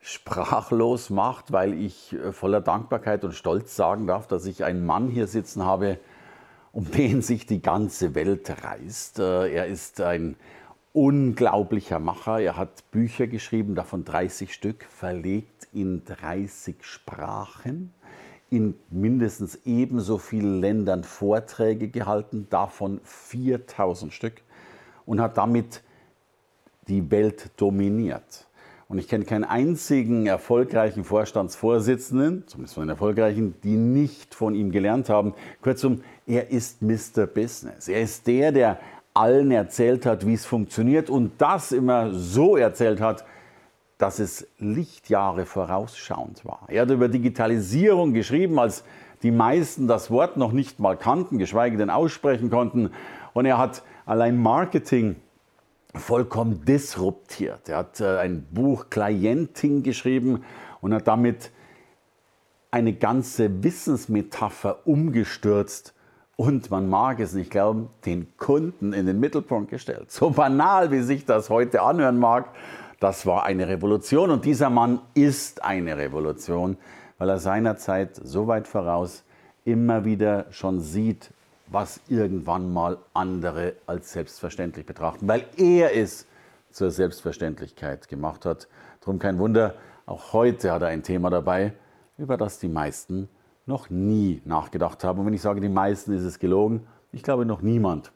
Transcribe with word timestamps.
sprachlos 0.00 1.10
macht, 1.10 1.52
weil 1.52 1.74
ich 1.74 2.12
äh, 2.14 2.32
voller 2.32 2.60
Dankbarkeit 2.60 3.24
und 3.24 3.32
Stolz 3.32 3.76
sagen 3.76 4.06
darf, 4.06 4.26
dass 4.26 4.46
ich 4.46 4.64
einen 4.64 4.86
Mann 4.86 5.08
hier 5.08 5.26
sitzen 5.26 5.64
habe, 5.64 5.98
um 6.72 6.90
den 6.90 7.22
sich 7.22 7.46
die 7.46 7.62
ganze 7.62 8.14
Welt 8.14 8.50
reißt. 8.62 9.18
Äh, 9.18 9.52
er 9.52 9.66
ist 9.66 10.00
ein 10.00 10.36
unglaublicher 10.92 11.98
Macher. 11.98 12.40
Er 12.40 12.56
hat 12.56 12.90
Bücher 12.90 13.26
geschrieben, 13.26 13.74
davon 13.74 14.04
30 14.04 14.52
Stück, 14.52 14.84
verlegt 14.84 15.68
in 15.72 16.04
30 16.04 16.76
Sprachen, 16.84 17.92
in 18.50 18.74
mindestens 18.90 19.60
ebenso 19.66 20.18
vielen 20.18 20.60
Ländern 20.60 21.04
Vorträge 21.04 21.88
gehalten, 21.88 22.46
davon 22.50 23.00
4000 23.04 24.12
Stück 24.12 24.42
und 25.04 25.20
hat 25.20 25.36
damit 25.36 25.82
die 26.88 27.10
Welt 27.10 27.50
dominiert. 27.58 28.47
Und 28.90 28.96
ich 28.96 29.06
kenne 29.06 29.26
keinen 29.26 29.44
einzigen 29.44 30.26
erfolgreichen 30.26 31.04
Vorstandsvorsitzenden, 31.04 32.44
zumindest 32.46 32.78
einen 32.78 32.88
erfolgreichen, 32.88 33.54
die 33.62 33.76
nicht 33.76 34.34
von 34.34 34.54
ihm 34.54 34.70
gelernt 34.70 35.10
haben. 35.10 35.34
Kurzum, 35.60 36.02
er 36.26 36.50
ist 36.50 36.80
Mr. 36.80 37.26
Business. 37.26 37.88
Er 37.88 38.00
ist 38.00 38.26
der, 38.26 38.50
der 38.50 38.78
allen 39.12 39.50
erzählt 39.50 40.06
hat, 40.06 40.26
wie 40.26 40.32
es 40.32 40.46
funktioniert 40.46 41.10
und 41.10 41.32
das 41.36 41.72
immer 41.72 42.14
so 42.14 42.56
erzählt 42.56 43.02
hat, 43.02 43.26
dass 43.98 44.20
es 44.20 44.46
Lichtjahre 44.58 45.44
vorausschauend 45.44 46.46
war. 46.46 46.60
Er 46.68 46.82
hat 46.82 46.90
über 46.90 47.08
Digitalisierung 47.08 48.14
geschrieben, 48.14 48.58
als 48.58 48.84
die 49.22 49.32
meisten 49.32 49.86
das 49.86 50.10
Wort 50.10 50.38
noch 50.38 50.52
nicht 50.52 50.80
mal 50.80 50.96
kannten, 50.96 51.36
geschweige 51.36 51.76
denn 51.76 51.90
aussprechen 51.90 52.48
konnten. 52.48 52.90
Und 53.34 53.44
er 53.44 53.58
hat 53.58 53.82
allein 54.06 54.40
Marketing 54.40 55.16
vollkommen 55.94 56.64
disruptiert. 56.64 57.68
Er 57.68 57.78
hat 57.78 58.00
äh, 58.00 58.18
ein 58.18 58.46
Buch 58.50 58.90
Clienting 58.90 59.82
geschrieben 59.82 60.44
und 60.80 60.94
hat 60.94 61.08
damit 61.08 61.50
eine 62.70 62.92
ganze 62.92 63.62
Wissensmetapher 63.62 64.86
umgestürzt 64.86 65.94
und 66.36 66.70
man 66.70 66.88
mag 66.88 67.18
es 67.18 67.32
nicht 67.32 67.50
glauben, 67.50 67.88
den 68.04 68.36
Kunden 68.36 68.92
in 68.92 69.06
den 69.06 69.18
Mittelpunkt 69.18 69.70
gestellt. 69.70 70.12
So 70.12 70.30
banal, 70.30 70.92
wie 70.92 71.00
sich 71.00 71.24
das 71.24 71.50
heute 71.50 71.82
anhören 71.82 72.18
mag, 72.18 72.50
das 73.00 73.26
war 73.26 73.44
eine 73.44 73.68
Revolution 73.68 74.30
und 74.30 74.44
dieser 74.44 74.70
Mann 74.70 75.00
ist 75.14 75.64
eine 75.64 75.96
Revolution, 75.96 76.76
weil 77.16 77.30
er 77.30 77.38
seinerzeit 77.38 78.14
so 78.14 78.46
weit 78.46 78.68
voraus 78.68 79.24
immer 79.64 80.04
wieder 80.04 80.46
schon 80.50 80.80
sieht, 80.80 81.32
was 81.70 82.00
irgendwann 82.08 82.72
mal 82.72 82.98
andere 83.14 83.74
als 83.86 84.12
selbstverständlich 84.12 84.86
betrachten, 84.86 85.28
weil 85.28 85.44
er 85.56 85.96
es 85.96 86.26
zur 86.70 86.90
Selbstverständlichkeit 86.90 88.08
gemacht 88.08 88.44
hat. 88.44 88.68
Darum 89.00 89.18
kein 89.18 89.38
Wunder, 89.38 89.74
auch 90.06 90.32
heute 90.32 90.72
hat 90.72 90.82
er 90.82 90.88
ein 90.88 91.02
Thema 91.02 91.30
dabei, 91.30 91.74
über 92.16 92.36
das 92.36 92.58
die 92.58 92.68
meisten 92.68 93.28
noch 93.66 93.90
nie 93.90 94.40
nachgedacht 94.44 95.04
haben. 95.04 95.20
Und 95.20 95.26
wenn 95.26 95.34
ich 95.34 95.42
sage 95.42 95.60
die 95.60 95.68
meisten, 95.68 96.12
ist 96.12 96.24
es 96.24 96.38
gelogen. 96.38 96.86
Ich 97.12 97.22
glaube, 97.22 97.44
noch 97.44 97.62
niemand 97.62 98.12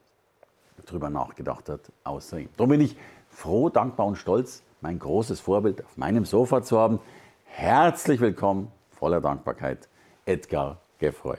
darüber 0.86 1.10
nachgedacht 1.10 1.68
hat, 1.68 1.80
außer 2.04 2.38
ihm. 2.38 2.48
Darum 2.56 2.70
bin 2.70 2.80
ich 2.80 2.96
froh, 3.28 3.68
dankbar 3.68 4.06
und 4.06 4.16
stolz, 4.16 4.62
mein 4.80 4.98
großes 4.98 5.40
Vorbild 5.40 5.84
auf 5.84 5.96
meinem 5.96 6.24
Sofa 6.24 6.62
zu 6.62 6.78
haben. 6.78 6.98
Herzlich 7.44 8.20
willkommen, 8.20 8.72
voller 8.90 9.20
Dankbarkeit, 9.20 9.88
Edgar 10.24 10.78
Geffroy. 10.98 11.36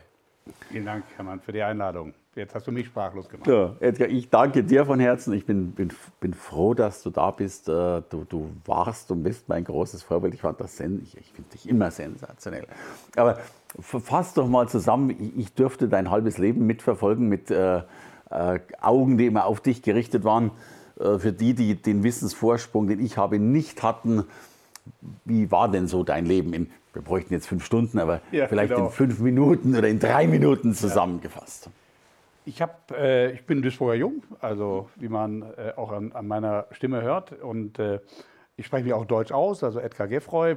Vielen 0.70 0.86
Dank, 0.86 1.04
Hermann, 1.16 1.40
für 1.40 1.52
die 1.52 1.62
Einladung. 1.62 2.14
Jetzt 2.36 2.56
hast 2.56 2.66
du 2.66 2.72
mich 2.72 2.88
sprachlos 2.88 3.30
gemacht. 3.30 3.48
Ja, 3.48 3.76
Edgar, 3.80 4.08
ich 4.10 4.30
danke 4.30 4.64
dir 4.64 4.86
von 4.86 5.00
Herzen. 5.00 5.34
Ich 5.34 5.46
bin, 5.46 5.72
bin, 5.72 5.92
bin 6.20 6.34
froh, 6.34 6.74
dass 6.74 7.04
du 7.04 7.12
da 7.12 7.30
bist. 7.30 7.70
Äh, 7.70 8.02
du, 8.10 8.26
du 8.28 8.50
warst 8.66 9.12
und 9.12 9.22
bist 9.22 9.48
mein 9.50 9.64
großes 9.64 10.02
Vorbild. 10.02 10.34
Ich 10.34 10.44
ich, 10.44 11.18
ich 11.18 11.32
finde 11.32 11.50
dich 11.52 11.70
immer 11.70 11.92
sensationell. 11.92 12.66
Aber 13.16 13.40
fass 13.80 14.34
doch 14.34 14.48
mal 14.48 14.68
zusammen. 14.68 15.34
Ich 15.38 15.54
dürfte 15.54 15.88
dein 15.88 16.10
halbes 16.10 16.40
Leben 16.40 16.66
mitverfolgen 16.66 17.30
mit 17.30 17.52
äh, 17.52 17.84
äh, 18.32 18.60
Augen, 18.82 19.18
die 19.20 19.28
immer 19.28 19.46
auf 19.46 19.62
dich 19.62 19.84
gerichtet 19.84 20.24
waren. 20.24 20.52
Äh, 21.00 21.20
für 21.20 21.34
die, 21.34 21.54
die 21.54 21.76
den 21.76 22.04
Wissensvorsprung, 22.04 22.88
den 22.88 23.00
ich 23.00 23.18
habe, 23.18 23.38
nicht 23.38 23.84
hatten. 23.84 24.26
Wie 25.26 25.52
war 25.52 25.70
denn 25.70 25.88
so 25.88 26.04
dein 26.04 26.26
Leben 26.26 26.54
in 26.54 26.72
wir 26.94 27.02
bräuchten 27.02 27.34
jetzt 27.34 27.48
fünf 27.48 27.66
Stunden, 27.66 28.00
aber 28.00 28.22
ja, 28.32 28.48
vielleicht 28.48 28.74
genau. 28.74 28.86
in 28.86 28.92
fünf 28.92 29.20
Minuten 29.20 29.76
oder 29.76 29.88
in 29.88 30.00
drei 30.00 30.28
Minuten 30.28 30.74
zusammengefasst. 30.74 31.70
Ich, 32.46 32.62
hab, 32.62 32.92
äh, 32.92 33.32
ich 33.32 33.46
bin 33.46 33.62
Duisburger 33.62 33.96
Jung, 33.96 34.24
also 34.42 34.90
wie 34.96 35.10
man 35.10 35.42
äh, 35.42 35.74
auch 35.76 35.92
an, 35.92 36.12
an, 36.12 36.28
meiner 36.28 36.68
Stimme 36.72 37.02
hört. 37.02 37.32
Und 37.42 37.80
äh, 37.80 38.00
ich 38.58 38.66
spreche 38.66 38.84
mich 38.84 38.94
auch 38.94 39.06
Deutsch 39.06 39.32
aus, 39.32 39.64
also 39.64 39.80
Edgar 39.80 40.08
Geffroy. 40.08 40.56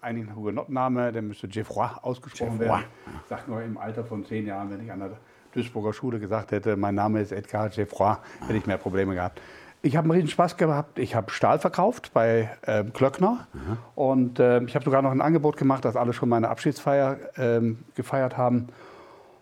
Eigentlich 0.00 0.28
ein 0.28 0.34
Hugenottenname, 0.34 1.12
der 1.12 1.22
müsste 1.22 1.46
Geoffroy 1.46 1.88
ausgesprochen 2.02 2.58
Geoffroy. 2.58 2.78
werden. 2.78 2.84
Ich 3.22 3.28
sage 3.28 3.42
nur 3.48 3.62
im 3.62 3.76
Alter 3.76 4.02
von 4.02 4.24
zehn 4.24 4.46
Jahren, 4.46 4.70
wenn 4.70 4.82
ich 4.82 4.90
an 4.90 5.00
der 5.00 5.10
Duisburger 5.52 5.92
Schule 5.92 6.18
gesagt 6.18 6.52
hätte, 6.52 6.76
mein 6.76 6.94
Name 6.94 7.20
ist 7.20 7.32
Edgar 7.32 7.68
Geoffroy, 7.68 8.16
hätte 8.40 8.56
ich 8.56 8.66
mehr 8.66 8.78
Probleme 8.78 9.14
gehabt. 9.14 9.40
Ich 9.82 9.96
habe 9.96 10.04
einen 10.04 10.12
riesen 10.12 10.28
Spaß 10.28 10.56
gehabt. 10.56 10.98
Ich 10.98 11.14
habe 11.14 11.30
Stahl 11.30 11.58
verkauft 11.58 12.10
bei 12.12 12.50
äh, 12.62 12.84
Klöckner. 12.84 13.46
Mhm. 13.52 13.76
Und 13.94 14.38
äh, 14.38 14.62
ich 14.64 14.74
habe 14.74 14.84
sogar 14.84 15.00
noch 15.00 15.10
ein 15.10 15.22
Angebot 15.22 15.56
gemacht, 15.56 15.84
dass 15.84 15.96
alle 15.96 16.12
schon 16.12 16.28
meine 16.28 16.48
Abschiedsfeier 16.48 17.16
äh, 17.36 17.60
gefeiert 17.94 18.36
haben. 18.36 18.68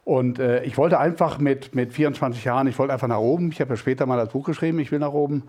Und 0.05 0.39
äh, 0.39 0.63
ich 0.65 0.79
wollte 0.79 0.99
einfach 0.99 1.39
mit, 1.39 1.75
mit 1.75 1.93
24 1.93 2.45
Jahren, 2.45 2.67
ich 2.67 2.79
wollte 2.79 2.95
einfach 2.95 3.09
nach 3.09 3.19
oben. 3.19 3.51
Ich 3.51 3.61
habe 3.61 3.71
ja 3.71 3.77
später 3.77 4.07
mal 4.07 4.17
das 4.17 4.31
Buch 4.31 4.47
geschrieben, 4.47 4.79
ich 4.79 4.91
will 4.91 5.01
nach 5.01 5.13
oben. 5.13 5.43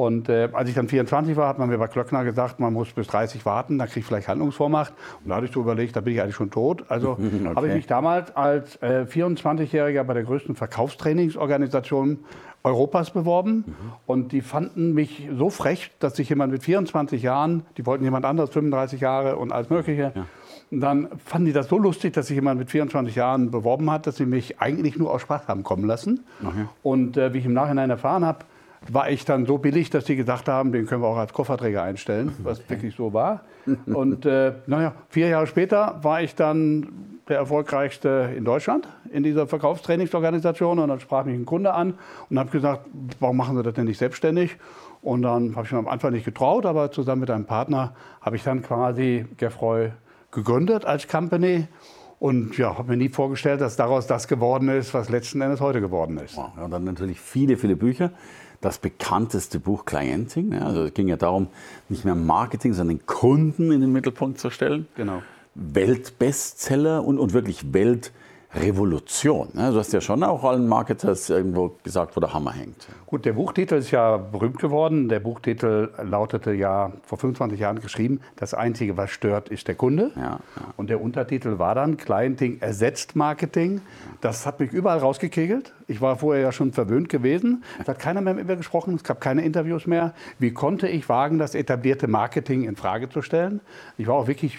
Und 0.00 0.30
äh, 0.30 0.48
als 0.54 0.66
ich 0.66 0.74
dann 0.74 0.88
24 0.88 1.36
war, 1.36 1.46
hat 1.46 1.58
man 1.58 1.68
mir 1.68 1.76
bei 1.76 1.86
Klöckner 1.86 2.24
gesagt, 2.24 2.58
man 2.58 2.72
muss 2.72 2.90
bis 2.90 3.06
30 3.08 3.44
warten, 3.44 3.76
dann 3.76 3.86
kriege 3.86 4.00
ich 4.00 4.06
vielleicht 4.06 4.28
Handlungsvormacht. 4.28 4.94
Und 5.22 5.28
da 5.28 5.36
hatte 5.36 5.44
ich 5.44 5.52
so 5.52 5.60
überlegt, 5.60 5.94
da 5.94 6.00
bin 6.00 6.14
ich 6.14 6.22
eigentlich 6.22 6.36
schon 6.36 6.50
tot. 6.50 6.84
Also 6.88 7.10
okay. 7.18 7.54
habe 7.54 7.68
ich 7.68 7.74
mich 7.74 7.86
damals 7.86 8.34
als 8.34 8.76
äh, 8.76 9.04
24-Jähriger 9.06 10.02
bei 10.04 10.14
der 10.14 10.22
größten 10.22 10.54
Verkaufstrainingsorganisation 10.54 12.20
Europas 12.64 13.10
beworben. 13.10 13.56
Mhm. 13.66 13.74
Und 14.06 14.32
die 14.32 14.40
fanden 14.40 14.94
mich 14.94 15.28
so 15.36 15.50
frech, 15.50 15.90
dass 15.98 16.16
sich 16.16 16.30
jemand 16.30 16.50
mit 16.50 16.62
24 16.62 17.22
Jahren, 17.22 17.64
die 17.76 17.84
wollten 17.84 18.02
jemand 18.02 18.24
anderes 18.24 18.48
35 18.48 19.02
Jahre 19.02 19.36
und 19.36 19.52
alles 19.52 19.68
Mögliche. 19.68 20.12
Ja. 20.14 20.26
Und 20.70 20.80
dann 20.80 21.08
fanden 21.26 21.44
die 21.44 21.52
das 21.52 21.68
so 21.68 21.76
lustig, 21.76 22.14
dass 22.14 22.28
sich 22.28 22.36
jemand 22.36 22.58
mit 22.58 22.70
24 22.70 23.16
Jahren 23.16 23.50
beworben 23.50 23.90
hat, 23.90 24.06
dass 24.06 24.16
sie 24.16 24.24
mich 24.24 24.60
eigentlich 24.60 24.96
nur 24.96 25.12
aus 25.12 25.20
Spaß 25.20 25.46
haben 25.46 25.62
kommen 25.62 25.84
lassen. 25.84 26.24
Okay. 26.42 26.64
Und 26.82 27.18
äh, 27.18 27.34
wie 27.34 27.38
ich 27.38 27.44
im 27.44 27.52
Nachhinein 27.52 27.90
erfahren 27.90 28.24
habe, 28.24 28.46
war 28.88 29.10
ich 29.10 29.24
dann 29.24 29.46
so 29.46 29.58
billig, 29.58 29.90
dass 29.90 30.04
die 30.04 30.16
gesagt 30.16 30.48
haben, 30.48 30.72
den 30.72 30.86
können 30.86 31.02
wir 31.02 31.08
auch 31.08 31.18
als 31.18 31.32
Kofferträger 31.32 31.82
einstellen, 31.82 32.32
was 32.42 32.60
okay. 32.60 32.70
wirklich 32.70 32.94
so 32.96 33.12
war. 33.12 33.42
Und 33.86 34.24
äh, 34.26 34.54
naja, 34.66 34.94
vier 35.08 35.28
Jahre 35.28 35.46
später 35.46 35.98
war 36.02 36.22
ich 36.22 36.34
dann 36.34 37.20
der 37.28 37.38
erfolgreichste 37.38 38.30
in 38.36 38.44
Deutschland 38.44 38.88
in 39.12 39.22
dieser 39.22 39.46
Verkaufstrainingsorganisation. 39.46 40.78
Und 40.78 40.88
dann 40.88 41.00
sprach 41.00 41.24
mich 41.24 41.34
ein 41.34 41.46
Kunde 41.46 41.72
an 41.72 41.94
und 42.28 42.38
habe 42.38 42.50
gesagt, 42.50 42.86
warum 43.20 43.36
machen 43.36 43.56
Sie 43.56 43.62
das 43.62 43.74
denn 43.74 43.84
nicht 43.84 43.98
selbstständig? 43.98 44.56
Und 45.02 45.22
dann 45.22 45.56
habe 45.56 45.66
ich 45.66 45.72
mir 45.72 45.78
am 45.78 45.88
Anfang 45.88 46.12
nicht 46.12 46.24
getraut, 46.24 46.66
aber 46.66 46.90
zusammen 46.90 47.20
mit 47.20 47.30
einem 47.30 47.46
Partner 47.46 47.94
habe 48.20 48.36
ich 48.36 48.42
dann 48.42 48.62
quasi 48.62 49.26
Gerfreu 49.36 49.90
gegründet 50.30 50.84
als 50.84 51.08
Company. 51.08 51.68
Und 52.18 52.58
ja, 52.58 52.76
habe 52.76 52.90
mir 52.90 52.96
nie 52.98 53.08
vorgestellt, 53.08 53.62
dass 53.62 53.76
daraus 53.76 54.06
das 54.06 54.28
geworden 54.28 54.68
ist, 54.68 54.92
was 54.92 55.08
letzten 55.08 55.40
Endes 55.40 55.62
heute 55.62 55.80
geworden 55.80 56.18
ist. 56.18 56.36
Ja, 56.36 56.52
und 56.62 56.70
dann 56.70 56.84
natürlich 56.84 57.18
viele, 57.18 57.56
viele 57.56 57.76
Bücher. 57.76 58.10
Das 58.60 58.78
bekannteste 58.78 59.58
Buch 59.58 59.84
Clienting. 59.86 60.54
Also 60.54 60.84
es 60.84 60.94
ging 60.94 61.08
ja 61.08 61.16
darum, 61.16 61.48
nicht 61.88 62.04
mehr 62.04 62.14
Marketing, 62.14 62.74
sondern 62.74 62.98
den 62.98 63.06
Kunden 63.06 63.72
in 63.72 63.80
den 63.80 63.92
Mittelpunkt 63.92 64.38
zu 64.38 64.50
stellen. 64.50 64.86
Genau. 64.96 65.22
Weltbestseller 65.54 67.04
und, 67.04 67.18
und 67.18 67.32
wirklich 67.32 67.72
Welt 67.72 68.12
Revolution. 68.54 69.48
Ne? 69.52 69.70
Du 69.70 69.78
hast 69.78 69.92
ja 69.92 70.00
schon 70.00 70.24
auch 70.24 70.42
allen 70.42 70.66
Marketers 70.66 71.30
irgendwo 71.30 71.76
gesagt, 71.84 72.16
wo 72.16 72.20
der 72.20 72.34
Hammer 72.34 72.52
hängt. 72.52 72.88
Gut, 73.06 73.24
der 73.24 73.34
Buchtitel 73.34 73.76
ist 73.76 73.92
ja 73.92 74.16
berühmt 74.16 74.58
geworden. 74.58 75.08
Der 75.08 75.20
Buchtitel 75.20 75.90
lautete 76.02 76.52
ja 76.52 76.92
vor 77.02 77.18
25 77.18 77.60
Jahren 77.60 77.80
geschrieben, 77.80 78.20
das 78.36 78.52
Einzige, 78.52 78.96
was 78.96 79.10
stört, 79.10 79.50
ist 79.50 79.68
der 79.68 79.76
Kunde. 79.76 80.10
Ja, 80.16 80.22
ja. 80.22 80.40
Und 80.76 80.90
der 80.90 81.00
Untertitel 81.00 81.58
war 81.58 81.76
dann, 81.76 81.96
Clienting 81.96 82.58
ersetzt 82.60 83.14
Marketing. 83.14 83.82
Das 84.20 84.46
hat 84.46 84.58
mich 84.58 84.72
überall 84.72 84.98
rausgekegelt. 84.98 85.72
Ich 85.86 86.00
war 86.00 86.16
vorher 86.16 86.42
ja 86.42 86.52
schon 86.52 86.72
verwöhnt 86.72 87.08
gewesen. 87.08 87.64
Es 87.80 87.88
hat 87.88 87.98
keiner 87.98 88.20
mehr 88.20 88.34
mit 88.34 88.46
mir 88.46 88.56
gesprochen, 88.56 88.94
es 88.94 89.04
gab 89.04 89.20
keine 89.20 89.42
Interviews 89.42 89.86
mehr. 89.86 90.12
Wie 90.38 90.52
konnte 90.52 90.88
ich 90.88 91.08
wagen, 91.08 91.38
das 91.38 91.54
etablierte 91.54 92.08
Marketing 92.08 92.64
in 92.64 92.76
Frage 92.76 93.08
zu 93.08 93.22
stellen? 93.22 93.60
Ich 93.98 94.06
war 94.06 94.14
auch 94.14 94.26
wirklich 94.26 94.58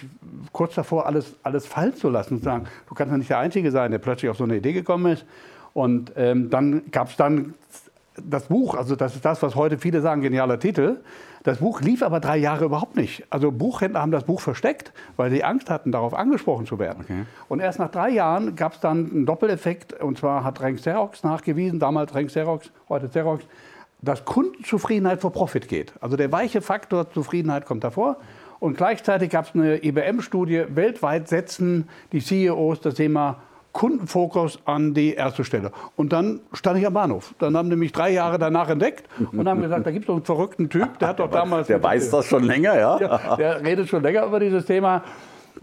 kurz 0.51 0.75
davor, 0.75 1.05
alles, 1.05 1.35
alles 1.43 1.65
fallen 1.65 1.95
zu 1.95 2.09
lassen 2.09 2.35
und 2.35 2.39
zu 2.39 2.45
sagen, 2.45 2.65
du 2.87 2.95
kannst 2.95 3.11
ja 3.11 3.17
nicht 3.17 3.29
der 3.29 3.39
Einzige 3.39 3.71
sein, 3.71 3.80
der 3.89 3.97
plötzlich 3.99 4.29
auf 4.29 4.37
so 4.37 4.43
eine 4.43 4.57
Idee 4.57 4.73
gekommen 4.73 5.13
ist. 5.13 5.25
Und 5.73 6.13
ähm, 6.15 6.49
dann 6.49 6.83
gab 6.91 7.09
es 7.09 7.15
dann 7.15 7.55
das 8.15 8.47
Buch, 8.47 8.75
also 8.75 8.95
das 8.95 9.15
ist 9.15 9.25
das, 9.25 9.41
was 9.41 9.55
heute 9.55 9.77
viele 9.77 10.01
sagen, 10.01 10.21
genialer 10.21 10.59
Titel. 10.59 10.97
Das 11.43 11.57
Buch 11.57 11.81
lief 11.81 12.03
aber 12.03 12.19
drei 12.19 12.37
Jahre 12.37 12.65
überhaupt 12.65 12.95
nicht. 12.95 13.23
Also 13.29 13.51
Buchhändler 13.51 14.01
haben 14.01 14.11
das 14.11 14.25
Buch 14.25 14.41
versteckt, 14.41 14.91
weil 15.15 15.31
sie 15.31 15.43
Angst 15.43 15.69
hatten, 15.69 15.91
darauf 15.91 16.13
angesprochen 16.13 16.67
zu 16.67 16.77
werden. 16.77 17.03
Okay. 17.03 17.23
Und 17.49 17.61
erst 17.61 17.79
nach 17.79 17.89
drei 17.89 18.09
Jahren 18.09 18.55
gab 18.55 18.73
es 18.73 18.79
dann 18.79 19.09
einen 19.09 19.25
Doppeleffekt. 19.25 19.93
Und 20.01 20.19
zwar 20.19 20.43
hat 20.43 20.61
Renk 20.61 20.77
Xerox 20.77 21.23
nachgewiesen, 21.23 21.79
damals 21.79 22.13
Renk 22.13 22.29
Xerox, 22.29 22.71
heute 22.89 23.07
Xerox, 23.07 23.43
dass 24.01 24.25
Kundenzufriedenheit 24.25 25.21
vor 25.21 25.31
Profit 25.31 25.67
geht. 25.67 25.93
Also 25.99 26.15
der 26.15 26.31
weiche 26.31 26.61
Faktor 26.61 27.09
Zufriedenheit 27.11 27.65
kommt 27.65 27.83
davor. 27.83 28.17
Und 28.59 28.77
gleichzeitig 28.77 29.31
gab 29.31 29.45
es 29.45 29.55
eine 29.55 29.83
IBM-Studie, 29.83 30.65
weltweit 30.69 31.27
setzen 31.27 31.89
die 32.11 32.19
CEOs 32.19 32.81
das 32.81 32.93
Thema 32.95 33.41
Kundenfokus 33.73 34.59
an 34.65 34.93
die 34.93 35.13
erste 35.13 35.43
Stelle. 35.43 35.71
Und 35.95 36.11
dann 36.13 36.41
stand 36.53 36.79
ich 36.79 36.85
am 36.85 36.93
Bahnhof. 36.93 37.33
Dann 37.39 37.55
haben 37.55 37.69
die 37.69 37.75
mich 37.75 37.91
drei 37.91 38.11
Jahre 38.11 38.37
danach 38.37 38.69
entdeckt 38.69 39.07
und 39.31 39.47
haben 39.47 39.61
gesagt, 39.61 39.85
da 39.85 39.91
gibt 39.91 40.03
es 40.03 40.07
doch 40.07 40.15
einen 40.15 40.25
verrückten 40.25 40.69
Typ, 40.69 40.99
der 40.99 41.09
hat 41.09 41.19
doch 41.19 41.31
damals... 41.31 41.67
Der 41.67 41.81
weiß 41.81 42.09
das 42.09 42.25
schon 42.25 42.43
länger, 42.43 42.77
ja? 42.77 42.99
ja? 42.99 43.35
Der 43.37 43.63
redet 43.63 43.87
schon 43.87 44.03
länger 44.03 44.25
über 44.25 44.39
dieses 44.39 44.65
Thema. 44.65 45.03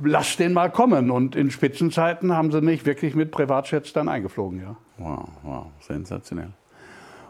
Lass 0.03 0.37
den 0.37 0.53
mal 0.53 0.71
kommen. 0.71 1.11
Und 1.11 1.37
in 1.37 1.51
Spitzenzeiten 1.51 2.35
haben 2.35 2.51
sie 2.53 2.61
mich 2.61 2.87
wirklich 2.87 3.15
mit 3.15 3.31
Privatjets 3.31 3.93
dann 3.93 4.09
eingeflogen, 4.09 4.61
ja. 4.61 4.77
Wow, 4.97 5.29
wow, 5.43 5.67
sensationell. 5.81 6.51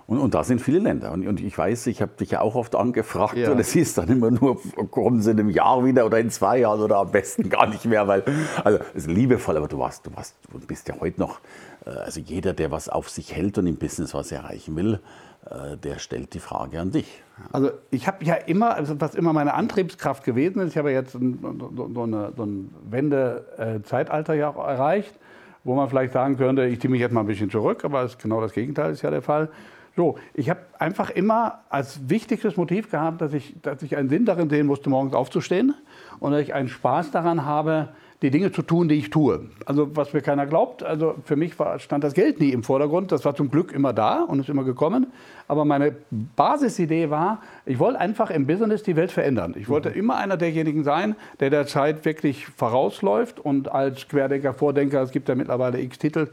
Und, 0.09 0.21
und 0.21 0.33
da 0.33 0.43
sind 0.43 0.63
viele 0.63 0.79
Länder. 0.79 1.13
Und, 1.13 1.29
und 1.29 1.39
ich 1.39 1.57
weiß, 1.57 1.87
ich 1.89 2.01
habe 2.01 2.13
dich 2.19 2.31
ja 2.31 2.41
auch 2.41 2.55
oft 2.55 2.75
angefragt 2.75 3.37
ja. 3.37 3.53
und 3.53 3.59
es 3.59 3.73
hieß 3.73 3.93
dann 3.93 4.09
immer 4.09 4.31
nur, 4.31 4.59
kommen 4.91 5.21
Sie 5.21 5.31
in 5.31 5.39
einem 5.39 5.51
Jahr 5.51 5.85
wieder 5.85 6.07
oder 6.07 6.19
in 6.19 6.31
zwei 6.31 6.61
Jahren 6.61 6.81
oder 6.81 6.97
am 6.97 7.11
besten 7.11 7.51
gar 7.51 7.67
nicht 7.67 7.85
mehr, 7.85 8.09
weil, 8.09 8.25
also 8.65 8.79
es 8.95 9.07
ist 9.07 9.11
liebevoll, 9.11 9.59
aber 9.59 9.69
du 9.69 9.79
warst, 9.79 10.07
du 10.07 10.17
warst, 10.17 10.35
du 10.51 10.67
bist 10.67 10.89
ja 10.89 10.95
heute 10.99 11.21
noch, 11.21 11.41
äh, 11.85 11.91
also 11.91 12.21
jeder, 12.21 12.55
der 12.55 12.71
was 12.71 12.89
auf 12.89 13.11
sich 13.11 13.37
hält 13.37 13.59
und 13.59 13.67
im 13.67 13.77
Business 13.77 14.15
was 14.15 14.33
erreichen 14.33 14.77
will, 14.77 14.99
äh, 15.51 15.77
der 15.77 15.99
stellt 15.99 16.33
die 16.33 16.41
Frage 16.41 16.81
an 16.81 16.91
dich. 16.91 17.23
Also 17.53 17.71
ich 17.91 18.07
habe 18.07 18.25
ja 18.25 18.35
immer, 18.35 18.77
also 18.77 18.99
was 18.99 19.15
immer 19.15 19.35
meine 19.35 19.53
Antriebskraft 19.53 20.25
gewesen 20.25 20.63
ist, 20.63 20.71
ich 20.71 20.79
habe 20.79 20.91
jetzt 20.91 21.17
ein, 21.17 21.39
so, 21.95 22.03
eine, 22.03 22.33
so 22.35 22.45
ein 22.45 22.75
Wende-Zeitalter 22.89 24.33
ja 24.33 24.49
auch 24.49 24.67
erreicht, 24.67 25.13
wo 25.65 25.75
man 25.75 25.87
vielleicht 25.91 26.15
sagen 26.15 26.39
könnte, 26.39 26.65
ich 26.65 26.81
ziehe 26.81 26.91
mich 26.91 27.01
jetzt 27.01 27.13
mal 27.13 27.21
ein 27.21 27.27
bisschen 27.27 27.51
zurück, 27.51 27.85
aber 27.85 28.09
genau 28.17 28.41
das 28.41 28.55
Gegenteil 28.55 28.93
ist 28.93 29.03
ja 29.03 29.11
der 29.11 29.21
Fall. 29.21 29.51
So, 29.99 30.15
ich 30.33 30.49
habe 30.49 30.61
einfach 30.79 31.11
immer 31.11 31.59
als 31.71 32.09
wichtigstes 32.09 32.57
Motiv 32.57 32.89
gehabt, 32.89 33.21
dass 33.21 33.33
ich, 33.33 33.57
dass 33.63 33.83
ich 33.83 33.97
einen 33.97 34.09
Sinn 34.09 34.27
darin 34.27 34.49
sehen 34.49 34.69
musste, 34.69 34.89
morgens 34.89 35.13
aufzustehen 35.13 35.75
und 36.21 36.31
dass 36.31 36.41
ich 36.41 36.55
einen 36.55 36.69
Spaß 36.69 37.11
daran 37.11 37.45
habe, 37.45 37.89
die 38.23 38.31
Dinge 38.31 38.53
zu 38.53 38.63
tun, 38.63 38.89
die 38.89 38.95
ich 38.95 39.11
tue. 39.11 39.47
Also 39.67 39.97
was 39.97 40.13
mir 40.13 40.21
keiner 40.21 40.47
glaubt, 40.47 40.85
also 40.85 41.17
für 41.25 41.35
mich 41.35 41.59
war, 41.59 41.81
stand 41.81 42.05
das 42.05 42.15
Geld 42.15 42.39
nie 42.39 42.51
im 42.51 42.63
Vordergrund. 42.63 43.11
Das 43.11 43.25
war 43.25 43.35
zum 43.35 43.51
Glück 43.51 43.73
immer 43.73 43.93
da 43.93 44.23
und 44.23 44.39
ist 44.39 44.49
immer 44.49 44.63
gekommen. 44.63 45.09
Aber 45.49 45.65
meine 45.65 45.97
Basisidee 46.37 47.11
war, 47.11 47.43
ich 47.67 47.81
wollte 47.81 47.99
einfach 47.99 48.31
im 48.31 48.47
Business 48.47 48.85
die 48.85 48.95
Welt 48.95 49.11
verändern. 49.11 49.57
Ich 49.59 49.69
wollte 49.69 49.89
immer 49.89 50.17
einer 50.17 50.37
derjenigen 50.37 50.85
sein, 50.85 51.17
der 51.41 51.51
der 51.51 51.67
Zeit 51.67 52.05
wirklich 52.05 52.47
vorausläuft 52.47 53.41
und 53.41 53.73
als 53.73 54.07
Querdenker, 54.07 54.55
Vordenker, 54.55 55.03
es 55.03 55.11
gibt 55.11 55.29
ja 55.29 55.35
mittlerweile 55.35 55.81
x 55.81 55.99
Titel 55.99 56.29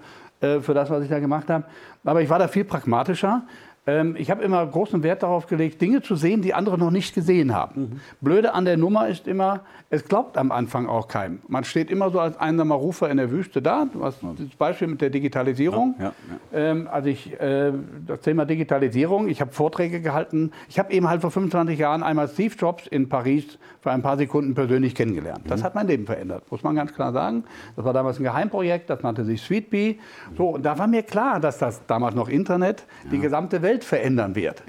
für 0.62 0.74
das, 0.74 0.90
was 0.90 1.04
ich 1.04 1.10
da 1.10 1.20
gemacht 1.20 1.50
habe. 1.50 1.66
Aber 2.04 2.22
ich 2.22 2.30
war 2.30 2.40
da 2.40 2.48
viel 2.48 2.66
pragmatischer. 2.66 3.44
Ähm, 3.88 4.16
ich 4.18 4.32
habe 4.32 4.44
immer 4.44 4.66
großen 4.66 5.04
Wert 5.04 5.22
darauf 5.22 5.46
gelegt, 5.48 5.80
Dinge 5.80 6.02
zu 6.02 6.16
sehen, 6.16 6.42
die 6.42 6.54
andere 6.54 6.78
noch 6.78 6.92
nicht 6.92 7.14
gesehen 7.14 7.54
haben. 7.54 7.82
Mhm. 7.82 8.00
Blöde 8.20 8.54
an 8.54 8.66
der 8.66 8.78
Nummer 8.78 9.08
ist 9.08 9.28
immer, 9.28 9.62
es 9.90 10.06
glaubt 10.06 10.38
am 10.38 10.52
Anfang 10.52 10.88
auch 10.88 11.08
keinem. 11.08 11.40
Man 11.48 11.64
steht 11.64 11.92
immer 11.92 12.10
so 12.10 12.20
als 12.20 12.38
einsamer 12.38 12.76
Rufer 12.76 13.10
in 13.10 13.18
der 13.18 13.30
Wüste 13.30 13.62
da. 13.62 13.86
Du 13.86 14.04
hast 14.04 14.24
das 14.24 14.56
Beispiel 14.58 14.88
mit 14.88 15.02
der 15.02 15.12
Digitalisierung. 15.12 15.96
Ja, 16.00 16.06
ja, 16.06 16.12
ja. 16.52 16.72
Ähm, 16.72 16.88
also 16.92 17.10
ich, 17.10 17.40
äh, 17.40 17.72
das 18.08 18.22
Thema 18.22 18.46
Digitalisierung, 18.46 19.28
ich 19.28 19.42
habe 19.42 19.52
Vorträge 19.52 20.02
gehalten. 20.02 20.52
Ich 20.68 20.80
habe 20.80 20.92
eben 20.92 21.08
halt 21.08 21.22
vor 21.22 21.30
25 21.30 21.78
Jahren 21.78 22.02
einmal 22.02 22.28
Steve 22.28 22.56
Jobs 22.58 22.88
in 22.88 23.08
Paris 23.08 23.60
für 23.82 23.92
ein 23.92 24.02
paar 24.02 24.18
Sekunden 24.18 24.56
persönlich 24.56 24.96
kennengelernt. 24.96 25.44
Das 25.48 25.60
mhm. 25.60 25.66
hat 25.66 25.76
mein 25.76 25.88
Leben 25.88 26.08
verändert, 26.08 26.44
muss 26.50 26.64
man 26.64 26.76
ganz 26.76 26.94
klar 26.94 27.14
sagen. 27.14 27.44
Das 27.76 27.86
war 27.86 27.94
damals 27.94 28.20
ein 28.20 28.24
Geheimprojekt, 28.24 28.90
das 28.90 29.04
nannte 29.04 29.24
sich 29.26 29.44
SweetBee. 29.44 30.00
So, 30.36 30.50
und 30.50 30.66
da 30.66 30.80
war 30.80 30.88
mir 30.88 31.04
klar, 31.04 31.40
dass 31.40 31.60
das 31.60 31.86
damals 31.86 32.16
noch 32.16 32.30
Internet 32.30 32.86
die 33.12 33.20
gesamte 33.20 33.62
Welt 33.62 33.75
verändern 33.84 34.36
wird. 34.36 34.64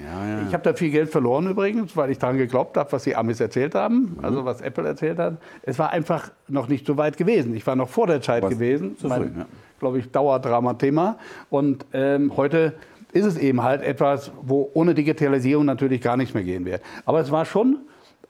Ich 0.48 0.54
habe 0.54 0.62
da 0.62 0.74
viel 0.74 0.90
Geld 0.90 1.10
verloren 1.10 1.48
übrigens, 1.48 1.96
weil 1.96 2.10
ich 2.10 2.18
daran 2.18 2.38
geglaubt 2.38 2.76
habe, 2.76 2.90
was 2.92 3.04
die 3.04 3.14
Amis 3.14 3.40
erzählt 3.40 3.74
haben, 3.74 4.16
mhm. 4.16 4.24
also 4.24 4.44
was 4.44 4.60
Apple 4.60 4.86
erzählt 4.86 5.18
hat. 5.18 5.36
Es 5.62 5.78
war 5.78 5.90
einfach 5.90 6.30
noch 6.48 6.68
nicht 6.68 6.86
so 6.86 6.96
weit 6.96 7.16
gewesen. 7.16 7.54
Ich 7.54 7.66
war 7.66 7.76
noch 7.76 7.88
vor 7.88 8.06
der 8.06 8.20
Zeit 8.20 8.42
was 8.42 8.50
gewesen. 8.50 8.96
Zu 8.98 9.08
früh, 9.08 9.30
ja. 9.36 9.46
Glaube 9.78 9.98
ich, 9.98 10.10
Dauerdrama-Thema. 10.10 11.18
Und 11.50 11.84
ähm, 11.92 12.36
heute 12.36 12.74
ist 13.12 13.24
es 13.24 13.38
eben 13.38 13.62
halt 13.62 13.82
etwas, 13.82 14.30
wo 14.42 14.70
ohne 14.74 14.94
Digitalisierung 14.94 15.64
natürlich 15.64 16.00
gar 16.00 16.16
nichts 16.16 16.34
mehr 16.34 16.44
gehen 16.44 16.64
wird. 16.64 16.82
Aber 17.04 17.20
es 17.20 17.30
war 17.30 17.44
schon 17.44 17.78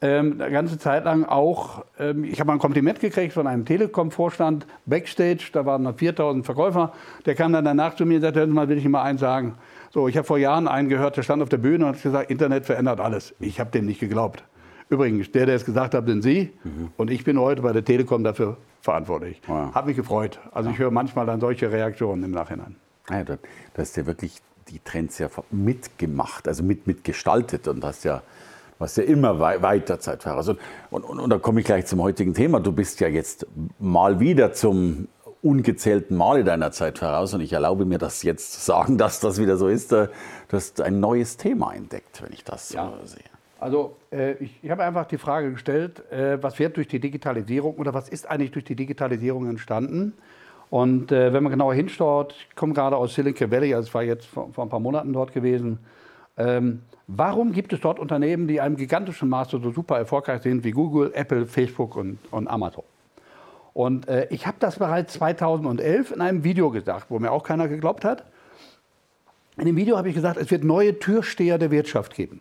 ähm, 0.02 0.40
eine 0.40 0.50
ganze 0.50 0.78
Zeit 0.78 1.04
lang 1.04 1.24
auch, 1.24 1.84
ähm, 1.98 2.24
ich 2.24 2.40
habe 2.40 2.52
ein 2.52 2.58
Kompliment 2.58 3.00
gekriegt 3.00 3.32
von 3.32 3.46
einem 3.46 3.64
Telekom-Vorstand 3.64 4.66
backstage, 4.84 5.48
da 5.52 5.64
waren 5.64 5.82
noch 5.82 5.96
4000 5.96 6.44
Verkäufer, 6.44 6.92
der 7.24 7.34
kam 7.34 7.52
dann 7.52 7.64
danach 7.64 7.96
zu 7.96 8.04
mir 8.04 8.16
und 8.16 8.22
sagte, 8.22 8.40
hören 8.40 8.50
Sie 8.50 8.54
mal, 8.54 8.68
will 8.68 8.78
ich 8.78 8.84
Ihnen 8.84 8.92
mal 8.92 9.02
eins 9.02 9.20
sagen. 9.20 9.54
So, 9.90 10.08
ich 10.08 10.16
habe 10.16 10.26
vor 10.26 10.38
Jahren 10.38 10.68
einen 10.68 10.88
gehört, 10.88 11.16
der 11.16 11.22
stand 11.22 11.42
auf 11.42 11.48
der 11.48 11.58
Bühne 11.58 11.86
und 11.86 11.94
hat 11.94 12.02
gesagt, 12.02 12.30
Internet 12.30 12.66
verändert 12.66 13.00
alles. 13.00 13.34
Ich 13.40 13.58
habe 13.60 13.70
dem 13.70 13.86
nicht 13.86 14.00
geglaubt. 14.00 14.44
Übrigens, 14.88 15.32
der, 15.32 15.46
der 15.46 15.56
es 15.56 15.64
gesagt 15.64 15.94
hat, 15.94 16.06
sind 16.06 16.22
Sie 16.22 16.52
mhm. 16.62 16.90
und 16.96 17.10
ich 17.10 17.24
bin 17.24 17.40
heute 17.40 17.62
bei 17.62 17.72
der 17.72 17.84
Telekom 17.84 18.22
dafür 18.22 18.56
verantwortlich. 18.82 19.40
Wow. 19.46 19.74
Hat 19.74 19.86
mich 19.86 19.96
gefreut. 19.96 20.38
Also 20.52 20.68
ja. 20.68 20.74
ich 20.74 20.78
höre 20.78 20.90
manchmal 20.90 21.26
dann 21.26 21.40
solche 21.40 21.72
Reaktionen 21.72 22.22
im 22.22 22.30
Nachhinein. 22.30 22.76
Ja, 23.10 23.24
du 23.24 23.38
hast 23.76 23.96
ja 23.96 24.06
wirklich 24.06 24.40
die 24.68 24.80
Trends 24.80 25.18
ja 25.18 25.28
mitgemacht, 25.50 26.48
also 26.48 26.62
mit, 26.62 26.86
mitgestaltet 26.86 27.68
und 27.68 27.84
hast 27.84 28.04
ja 28.04 28.22
was 28.78 28.96
ja 28.96 29.04
immer 29.04 29.40
weiter 29.40 29.98
Zeit 30.00 30.22
voraus. 30.22 30.48
Und, 30.48 30.58
und, 30.90 31.04
und, 31.04 31.20
und 31.20 31.30
da 31.30 31.38
komme 31.38 31.60
ich 31.60 31.66
gleich 31.66 31.86
zum 31.86 32.02
heutigen 32.02 32.34
Thema. 32.34 32.60
Du 32.60 32.72
bist 32.72 33.00
ja 33.00 33.08
jetzt 33.08 33.46
mal 33.78 34.20
wieder 34.20 34.52
zum 34.52 35.08
ungezählten 35.42 36.16
Male 36.16 36.44
deiner 36.44 36.72
Zeit 36.72 36.98
voraus 36.98 37.32
und 37.34 37.40
ich 37.40 37.52
erlaube 37.52 37.84
mir 37.84 37.98
das 37.98 38.22
jetzt 38.22 38.52
zu 38.52 38.60
sagen, 38.60 38.98
dass 38.98 39.20
das 39.20 39.40
wieder 39.40 39.56
so 39.56 39.68
ist. 39.68 39.92
Du 39.92 40.08
hast 40.52 40.80
ein 40.80 41.00
neues 41.00 41.36
Thema 41.36 41.72
entdeckt, 41.72 42.22
wenn 42.22 42.32
ich 42.32 42.44
das 42.44 42.72
ja. 42.72 42.92
so 43.00 43.06
sehe. 43.06 43.22
Also 43.58 43.96
äh, 44.12 44.32
ich, 44.32 44.58
ich 44.62 44.70
habe 44.70 44.84
einfach 44.84 45.06
die 45.06 45.16
Frage 45.16 45.52
gestellt, 45.52 46.02
äh, 46.12 46.42
was 46.42 46.58
wird 46.58 46.76
durch 46.76 46.88
die 46.88 47.00
Digitalisierung 47.00 47.76
oder 47.76 47.94
was 47.94 48.08
ist 48.08 48.28
eigentlich 48.28 48.50
durch 48.50 48.64
die 48.64 48.76
Digitalisierung 48.76 49.48
entstanden? 49.48 50.12
Und 50.68 51.12
äh, 51.12 51.32
wenn 51.32 51.42
man 51.42 51.52
genauer 51.52 51.74
hinschaut, 51.74 52.34
ich 52.50 52.56
komme 52.56 52.74
gerade 52.74 52.96
aus 52.96 53.14
Silicon 53.14 53.50
Valley, 53.50 53.72
also 53.72 53.86
ich 53.86 53.94
war 53.94 54.02
jetzt 54.02 54.26
vor, 54.26 54.52
vor 54.52 54.64
ein 54.64 54.68
paar 54.68 54.80
Monaten 54.80 55.12
dort 55.12 55.32
gewesen, 55.32 55.78
ähm, 56.36 56.82
warum 57.06 57.52
gibt 57.52 57.72
es 57.72 57.80
dort 57.80 57.98
Unternehmen, 57.98 58.48
die 58.48 58.60
einem 58.60 58.76
gigantischen 58.76 59.28
Maße 59.28 59.60
so 59.60 59.70
super 59.70 59.98
erfolgreich 59.98 60.42
sind 60.42 60.64
wie 60.64 60.70
Google, 60.70 61.12
Apple, 61.14 61.46
Facebook 61.46 61.96
und, 61.96 62.18
und 62.30 62.48
Amazon? 62.48 62.84
Und 63.72 64.08
äh, 64.08 64.26
ich 64.30 64.46
habe 64.46 64.56
das 64.58 64.78
bereits 64.78 65.14
2011 65.14 66.12
in 66.12 66.20
einem 66.20 66.44
Video 66.44 66.70
gesagt, 66.70 67.06
wo 67.10 67.18
mir 67.18 67.30
auch 67.30 67.42
keiner 67.42 67.68
geglaubt 67.68 68.04
hat. 68.04 68.24
In 69.58 69.66
dem 69.66 69.76
Video 69.76 69.96
habe 69.96 70.08
ich 70.08 70.14
gesagt, 70.14 70.38
es 70.38 70.50
wird 70.50 70.64
neue 70.64 70.98
Türsteher 70.98 71.58
der 71.58 71.70
Wirtschaft 71.70 72.14
geben. 72.14 72.40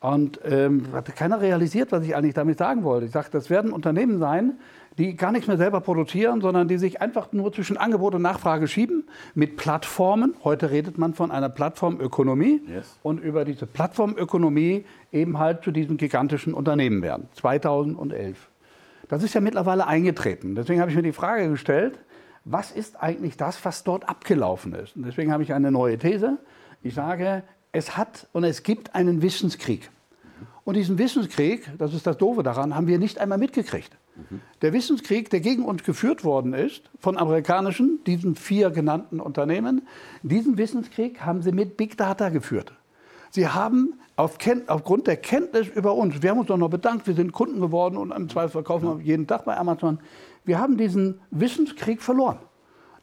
Und 0.00 0.40
ähm, 0.44 0.88
hat 0.92 1.14
keiner 1.16 1.40
realisiert, 1.40 1.90
was 1.92 2.04
ich 2.04 2.14
eigentlich 2.14 2.34
damit 2.34 2.58
sagen 2.58 2.84
wollte. 2.84 3.06
Ich 3.06 3.12
sagte, 3.12 3.32
das 3.32 3.48
werden 3.48 3.72
Unternehmen 3.72 4.18
sein, 4.18 4.58
die 4.98 5.16
gar 5.16 5.32
nichts 5.32 5.48
mehr 5.48 5.56
selber 5.56 5.80
produzieren, 5.80 6.40
sondern 6.40 6.68
die 6.68 6.78
sich 6.78 7.00
einfach 7.00 7.32
nur 7.32 7.52
zwischen 7.52 7.76
Angebot 7.76 8.14
und 8.14 8.22
Nachfrage 8.22 8.68
schieben 8.68 9.08
mit 9.34 9.56
Plattformen. 9.56 10.34
Heute 10.44 10.70
redet 10.70 10.98
man 10.98 11.14
von 11.14 11.30
einer 11.30 11.48
Plattformökonomie 11.48 12.62
yes. 12.68 12.98
und 13.02 13.18
über 13.18 13.44
diese 13.44 13.66
Plattformökonomie 13.66 14.84
eben 15.12 15.38
halt 15.38 15.64
zu 15.64 15.72
diesen 15.72 15.96
gigantischen 15.96 16.54
Unternehmen 16.54 17.02
werden. 17.02 17.28
2011. 17.34 18.48
Das 19.08 19.22
ist 19.22 19.34
ja 19.34 19.40
mittlerweile 19.40 19.86
eingetreten. 19.86 20.54
Deswegen 20.54 20.80
habe 20.80 20.90
ich 20.90 20.96
mir 20.96 21.02
die 21.02 21.12
Frage 21.12 21.48
gestellt, 21.48 21.98
was 22.44 22.70
ist 22.70 23.02
eigentlich 23.02 23.36
das, 23.36 23.64
was 23.64 23.84
dort 23.84 24.08
abgelaufen 24.08 24.74
ist? 24.74 24.96
Und 24.96 25.06
deswegen 25.06 25.32
habe 25.32 25.42
ich 25.42 25.52
eine 25.52 25.70
neue 25.70 25.98
These. 25.98 26.38
Ich 26.82 26.94
sage, 26.94 27.42
es 27.72 27.96
hat 27.96 28.28
und 28.32 28.44
es 28.44 28.62
gibt 28.62 28.94
einen 28.94 29.22
Wissenskrieg. 29.22 29.90
Und 30.64 30.74
diesen 30.76 30.98
Wissenskrieg, 30.98 31.70
das 31.78 31.92
ist 31.92 32.06
das 32.06 32.16
Doofe 32.16 32.42
daran, 32.42 32.74
haben 32.74 32.86
wir 32.86 32.98
nicht 32.98 33.18
einmal 33.18 33.38
mitgekriegt. 33.38 33.96
Der 34.62 34.72
Wissenskrieg, 34.72 35.30
der 35.30 35.40
gegen 35.40 35.64
uns 35.64 35.82
geführt 35.82 36.24
worden 36.24 36.54
ist, 36.54 36.82
von 37.00 37.18
amerikanischen, 37.18 37.98
diesen 38.06 38.36
vier 38.36 38.70
genannten 38.70 39.20
Unternehmen, 39.20 39.86
diesen 40.22 40.56
Wissenskrieg 40.56 41.20
haben 41.20 41.42
sie 41.42 41.52
mit 41.52 41.76
Big 41.76 41.96
Data 41.96 42.28
geführt. 42.28 42.72
Sie 43.30 43.48
haben 43.48 43.94
auf 44.16 44.38
aufgrund 44.68 45.08
der 45.08 45.16
Kenntnis 45.16 45.66
über 45.68 45.94
uns, 45.94 46.22
wir 46.22 46.30
haben 46.30 46.38
uns 46.38 46.46
doch 46.46 46.56
noch 46.56 46.70
bedankt, 46.70 47.06
wir 47.08 47.14
sind 47.14 47.32
Kunden 47.32 47.60
geworden 47.60 47.96
und 47.96 48.12
im 48.12 48.28
Zweifel 48.28 48.50
verkaufen 48.50 48.98
wir 48.98 49.04
jeden 49.04 49.26
Tag 49.26 49.44
bei 49.44 49.56
Amazon. 49.56 49.98
Wir 50.44 50.58
haben 50.58 50.76
diesen 50.76 51.20
Wissenskrieg 51.30 52.00
verloren. 52.00 52.38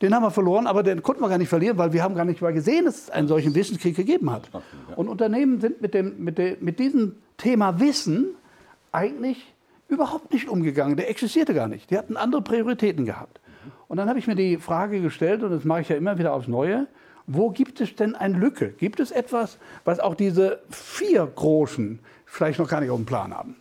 Den 0.01 0.15
haben 0.15 0.23
wir 0.23 0.31
verloren, 0.31 0.65
aber 0.65 0.81
den 0.83 1.03
konnten 1.03 1.21
wir 1.21 1.29
gar 1.29 1.37
nicht 1.37 1.49
verlieren, 1.49 1.77
weil 1.77 1.93
wir 1.93 2.01
haben 2.01 2.15
gar 2.15 2.25
nicht 2.25 2.41
mal 2.41 2.53
gesehen, 2.53 2.85
dass 2.85 2.95
es 2.95 3.09
einen 3.09 3.27
solchen 3.27 3.53
Wissenskrieg 3.53 3.95
gegeben 3.95 4.31
hat. 4.31 4.49
Und 4.95 5.09
Unternehmen 5.09 5.61
sind 5.61 5.81
mit, 5.81 5.93
dem, 5.93 6.23
mit, 6.23 6.37
dem, 6.37 6.57
mit 6.61 6.79
diesem 6.79 7.17
Thema 7.37 7.79
Wissen 7.79 8.29
eigentlich 8.91 9.53
überhaupt 9.91 10.33
nicht 10.33 10.47
umgegangen. 10.47 10.95
Der 10.95 11.09
existierte 11.09 11.53
gar 11.53 11.67
nicht. 11.67 11.91
Die 11.91 11.97
hatten 11.97 12.17
andere 12.17 12.41
Prioritäten 12.41 13.05
gehabt. 13.05 13.39
Und 13.87 13.97
dann 13.97 14.07
habe 14.07 14.19
ich 14.19 14.25
mir 14.25 14.35
die 14.35 14.57
Frage 14.57 15.01
gestellt, 15.01 15.43
und 15.43 15.51
das 15.51 15.65
mache 15.65 15.81
ich 15.81 15.89
ja 15.89 15.97
immer 15.97 16.17
wieder 16.17 16.33
aufs 16.33 16.47
Neue, 16.47 16.87
wo 17.27 17.49
gibt 17.49 17.81
es 17.81 17.95
denn 17.95 18.15
eine 18.15 18.37
Lücke? 18.37 18.69
Gibt 18.69 18.99
es 18.99 19.11
etwas, 19.11 19.57
was 19.83 19.99
auch 19.99 20.15
diese 20.15 20.61
vier 20.69 21.25
Großen 21.25 21.99
vielleicht 22.25 22.57
noch 22.57 22.69
gar 22.69 22.79
nicht 22.79 22.89
auf 22.89 22.97
dem 22.97 23.05
Plan 23.05 23.33
haben? 23.33 23.57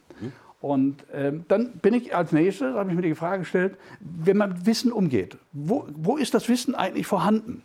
Und 0.61 1.05
ähm, 1.15 1.45
dann 1.49 1.73
bin 1.79 1.95
ich 1.95 2.15
als 2.15 2.33
nächstes, 2.33 2.75
habe 2.75 2.91
ich 2.91 2.97
mir 2.97 3.03
die 3.03 3.15
Frage 3.15 3.41
gestellt, 3.41 3.77
wenn 4.01 4.37
man 4.37 4.51
mit 4.51 4.67
Wissen 4.67 4.93
umgeht, 4.93 5.39
wo, 5.53 5.87
wo 5.97 6.17
ist 6.17 6.35
das 6.35 6.49
Wissen 6.49 6.75
eigentlich 6.75 7.07
vorhanden? 7.07 7.63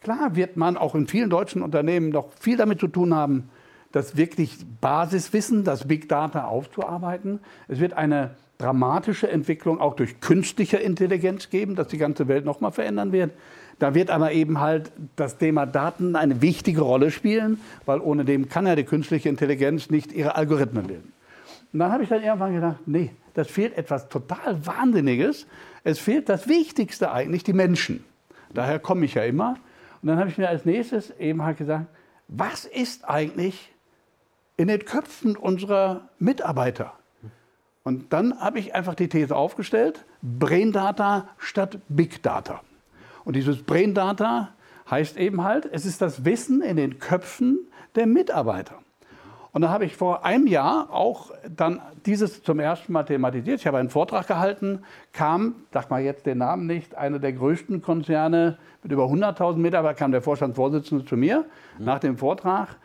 Klar 0.00 0.34
wird 0.34 0.56
man 0.56 0.76
auch 0.76 0.94
in 0.94 1.06
vielen 1.08 1.30
deutschen 1.30 1.62
Unternehmen 1.62 2.10
noch 2.10 2.32
viel 2.38 2.56
damit 2.56 2.80
zu 2.80 2.88
tun 2.88 3.14
haben, 3.14 3.50
das 3.92 4.16
wirklich 4.16 4.58
Basiswissen, 4.80 5.64
das 5.64 5.86
Big 5.86 6.08
Data 6.08 6.44
aufzuarbeiten. 6.44 7.40
Es 7.68 7.78
wird 7.78 7.92
eine 7.92 8.30
dramatische 8.58 9.30
Entwicklung 9.30 9.80
auch 9.80 9.94
durch 9.94 10.20
künstliche 10.20 10.78
Intelligenz 10.78 11.50
geben, 11.50 11.74
dass 11.74 11.88
die 11.88 11.98
ganze 11.98 12.28
Welt 12.28 12.44
noch 12.44 12.60
mal 12.60 12.70
verändern 12.70 13.12
wird. 13.12 13.32
Da 13.78 13.94
wird 13.94 14.10
aber 14.10 14.32
eben 14.32 14.60
halt 14.60 14.92
das 15.16 15.38
Thema 15.38 15.66
Daten 15.66 16.14
eine 16.14 16.40
wichtige 16.40 16.82
Rolle 16.82 17.10
spielen, 17.10 17.60
weil 17.84 18.00
ohne 18.00 18.24
dem 18.24 18.48
kann 18.48 18.66
ja 18.66 18.76
die 18.76 18.84
künstliche 18.84 19.28
Intelligenz 19.28 19.90
nicht 19.90 20.12
ihre 20.12 20.36
Algorithmen 20.36 20.86
bilden. 20.86 21.12
Und 21.72 21.78
dann 21.78 21.90
habe 21.90 22.04
ich 22.04 22.08
dann 22.08 22.22
irgendwann 22.22 22.54
gedacht, 22.54 22.76
nee, 22.86 23.10
das 23.34 23.48
fehlt 23.48 23.76
etwas 23.76 24.08
total 24.08 24.64
Wahnsinniges. 24.64 25.46
Es 25.84 25.98
fehlt 25.98 26.28
das 26.28 26.46
Wichtigste 26.48 27.10
eigentlich, 27.10 27.42
die 27.42 27.54
Menschen. 27.54 28.04
Daher 28.54 28.78
komme 28.78 29.06
ich 29.06 29.14
ja 29.14 29.24
immer. 29.24 29.56
Und 30.02 30.08
dann 30.08 30.18
habe 30.18 30.28
ich 30.28 30.38
mir 30.38 30.48
als 30.48 30.64
nächstes 30.64 31.10
eben 31.18 31.42
halt 31.42 31.58
gesagt, 31.58 31.86
was 32.28 32.64
ist 32.64 33.08
eigentlich 33.08 33.71
in 34.56 34.68
den 34.68 34.84
Köpfen 34.84 35.36
unserer 35.36 36.08
Mitarbeiter. 36.18 36.92
Und 37.84 38.12
dann 38.12 38.38
habe 38.40 38.58
ich 38.58 38.74
einfach 38.74 38.94
die 38.94 39.08
These 39.08 39.34
aufgestellt, 39.34 40.04
Brain 40.22 40.72
Data 40.72 41.28
statt 41.38 41.78
Big 41.88 42.22
Data. 42.22 42.60
Und 43.24 43.34
dieses 43.34 43.62
Brain 43.62 43.94
Data 43.94 44.50
heißt 44.90 45.16
eben 45.16 45.42
halt, 45.42 45.68
es 45.72 45.84
ist 45.84 46.00
das 46.00 46.24
Wissen 46.24 46.62
in 46.62 46.76
den 46.76 46.98
Köpfen 46.98 47.58
der 47.94 48.06
Mitarbeiter. 48.06 48.78
Und 49.52 49.62
dann 49.62 49.70
habe 49.70 49.84
ich 49.84 49.96
vor 49.96 50.24
einem 50.24 50.46
Jahr 50.46 50.90
auch 50.90 51.30
dann 51.48 51.80
dieses 52.06 52.42
zum 52.42 52.58
ersten 52.58 52.92
Mal 52.92 53.04
thematisiert. 53.04 53.60
Ich 53.60 53.66
habe 53.66 53.78
einen 53.78 53.90
Vortrag 53.90 54.26
gehalten, 54.26 54.82
kam, 55.12 55.56
sag 55.72 55.90
mal 55.90 56.00
jetzt 56.00 56.24
den 56.24 56.38
Namen 56.38 56.66
nicht, 56.66 56.94
einer 56.94 57.18
der 57.18 57.34
größten 57.34 57.82
Konzerne 57.82 58.56
mit 58.82 58.92
über 58.92 59.04
100.000 59.04 59.56
Mitarbeitern, 59.56 59.96
kam 59.96 60.12
der 60.12 60.22
Vorstandsvorsitzende 60.22 61.04
zu 61.04 61.16
mir 61.16 61.44
mhm. 61.78 61.84
nach 61.84 61.98
dem 61.98 62.16
Vortrag 62.16 62.76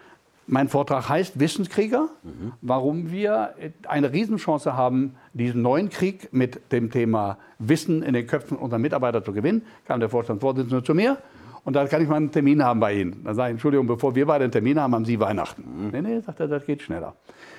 mein 0.47 0.69
Vortrag 0.69 1.09
heißt 1.09 1.39
Wissenskrieger, 1.39 2.07
mhm. 2.23 2.53
warum 2.61 3.11
wir 3.11 3.53
eine 3.87 4.13
Riesenchance 4.13 4.75
haben, 4.75 5.15
diesen 5.33 5.61
neuen 5.61 5.89
Krieg 5.89 6.29
mit 6.31 6.71
dem 6.71 6.89
Thema 6.89 7.37
Wissen 7.59 8.01
in 8.01 8.13
den 8.13 8.25
Köpfen 8.25 8.57
unserer 8.57 8.79
Mitarbeiter 8.79 9.23
zu 9.23 9.33
gewinnen. 9.33 9.63
Kam 9.85 9.99
der 9.99 10.09
Vorstandsvorsitzende 10.09 10.83
zu 10.83 10.95
mir 10.95 11.17
und 11.65 11.75
da 11.75 11.85
kann 11.85 12.01
ich 12.01 12.07
mal 12.07 12.15
einen 12.15 12.31
Termin 12.31 12.63
haben 12.63 12.79
bei 12.79 12.93
Ihnen. 12.93 13.23
Dann 13.25 13.35
sage 13.35 13.49
ich, 13.49 13.53
Entschuldigung, 13.55 13.87
bevor 13.87 14.15
wir 14.15 14.25
beide 14.25 14.45
einen 14.45 14.53
Termin 14.53 14.79
haben, 14.79 14.95
haben 14.95 15.05
Sie 15.05 15.19
Weihnachten. 15.19 15.63
Mhm. 15.63 15.89
Nee, 15.91 16.01
nee, 16.01 16.19
sagt 16.21 16.39
er, 16.39 16.47
das 16.47 16.65
geht 16.65 16.81
schneller. 16.81 17.15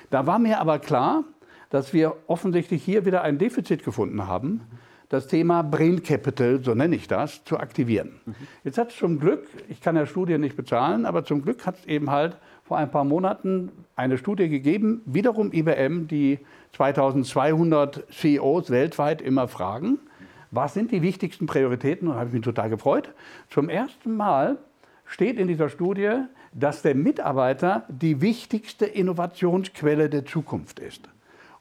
Da 0.09 0.25
war 0.25 0.39
mir 0.39 0.59
aber 0.59 0.79
klar, 0.79 1.23
dass 1.69 1.93
wir 1.93 2.15
offensichtlich 2.25 2.83
hier 2.83 3.05
wieder 3.05 3.21
ein 3.21 3.37
Defizit 3.37 3.85
gefunden 3.85 4.25
haben, 4.25 4.61
das 5.09 5.27
Thema 5.27 5.63
Brain 5.63 6.01
Capital, 6.01 6.63
so 6.63 6.73
nenne 6.73 6.95
ich 6.95 7.07
das, 7.07 7.43
zu 7.43 7.57
aktivieren. 7.57 8.19
Mhm. 8.25 8.35
Jetzt 8.63 8.77
hat 8.77 8.89
es 8.89 8.97
zum 8.97 9.19
Glück, 9.19 9.47
ich 9.67 9.81
kann 9.81 9.95
ja 9.95 10.07
Studien 10.07 10.41
nicht 10.41 10.55
bezahlen, 10.55 11.05
aber 11.05 11.23
zum 11.23 11.43
Glück 11.43 11.65
hat 11.67 11.77
es 11.79 11.85
eben 11.85 12.09
halt 12.09 12.37
vor 12.69 12.77
ein 12.77 12.91
paar 12.91 13.03
Monaten 13.03 13.71
eine 13.95 14.19
Studie 14.19 14.47
gegeben, 14.47 15.01
wiederum 15.05 15.51
IBM, 15.51 16.07
die 16.07 16.37
2200 16.73 18.05
CEOs 18.13 18.69
weltweit 18.69 19.23
immer 19.23 19.47
fragen, 19.47 19.97
was 20.51 20.75
sind 20.75 20.91
die 20.91 21.01
wichtigsten 21.01 21.47
Prioritäten? 21.47 22.07
Und 22.07 22.13
da 22.13 22.19
habe 22.19 22.29
ich 22.29 22.35
mich 22.35 22.43
total 22.43 22.69
gefreut. 22.69 23.11
Zum 23.49 23.69
ersten 23.69 24.15
Mal 24.15 24.57
steht 25.05 25.39
in 25.39 25.47
dieser 25.47 25.69
Studie, 25.69 26.11
dass 26.53 26.83
der 26.83 26.93
Mitarbeiter 26.93 27.85
die 27.87 28.21
wichtigste 28.21 28.85
Innovationsquelle 28.85 30.07
der 30.07 30.25
Zukunft 30.25 30.77
ist. 30.77 31.09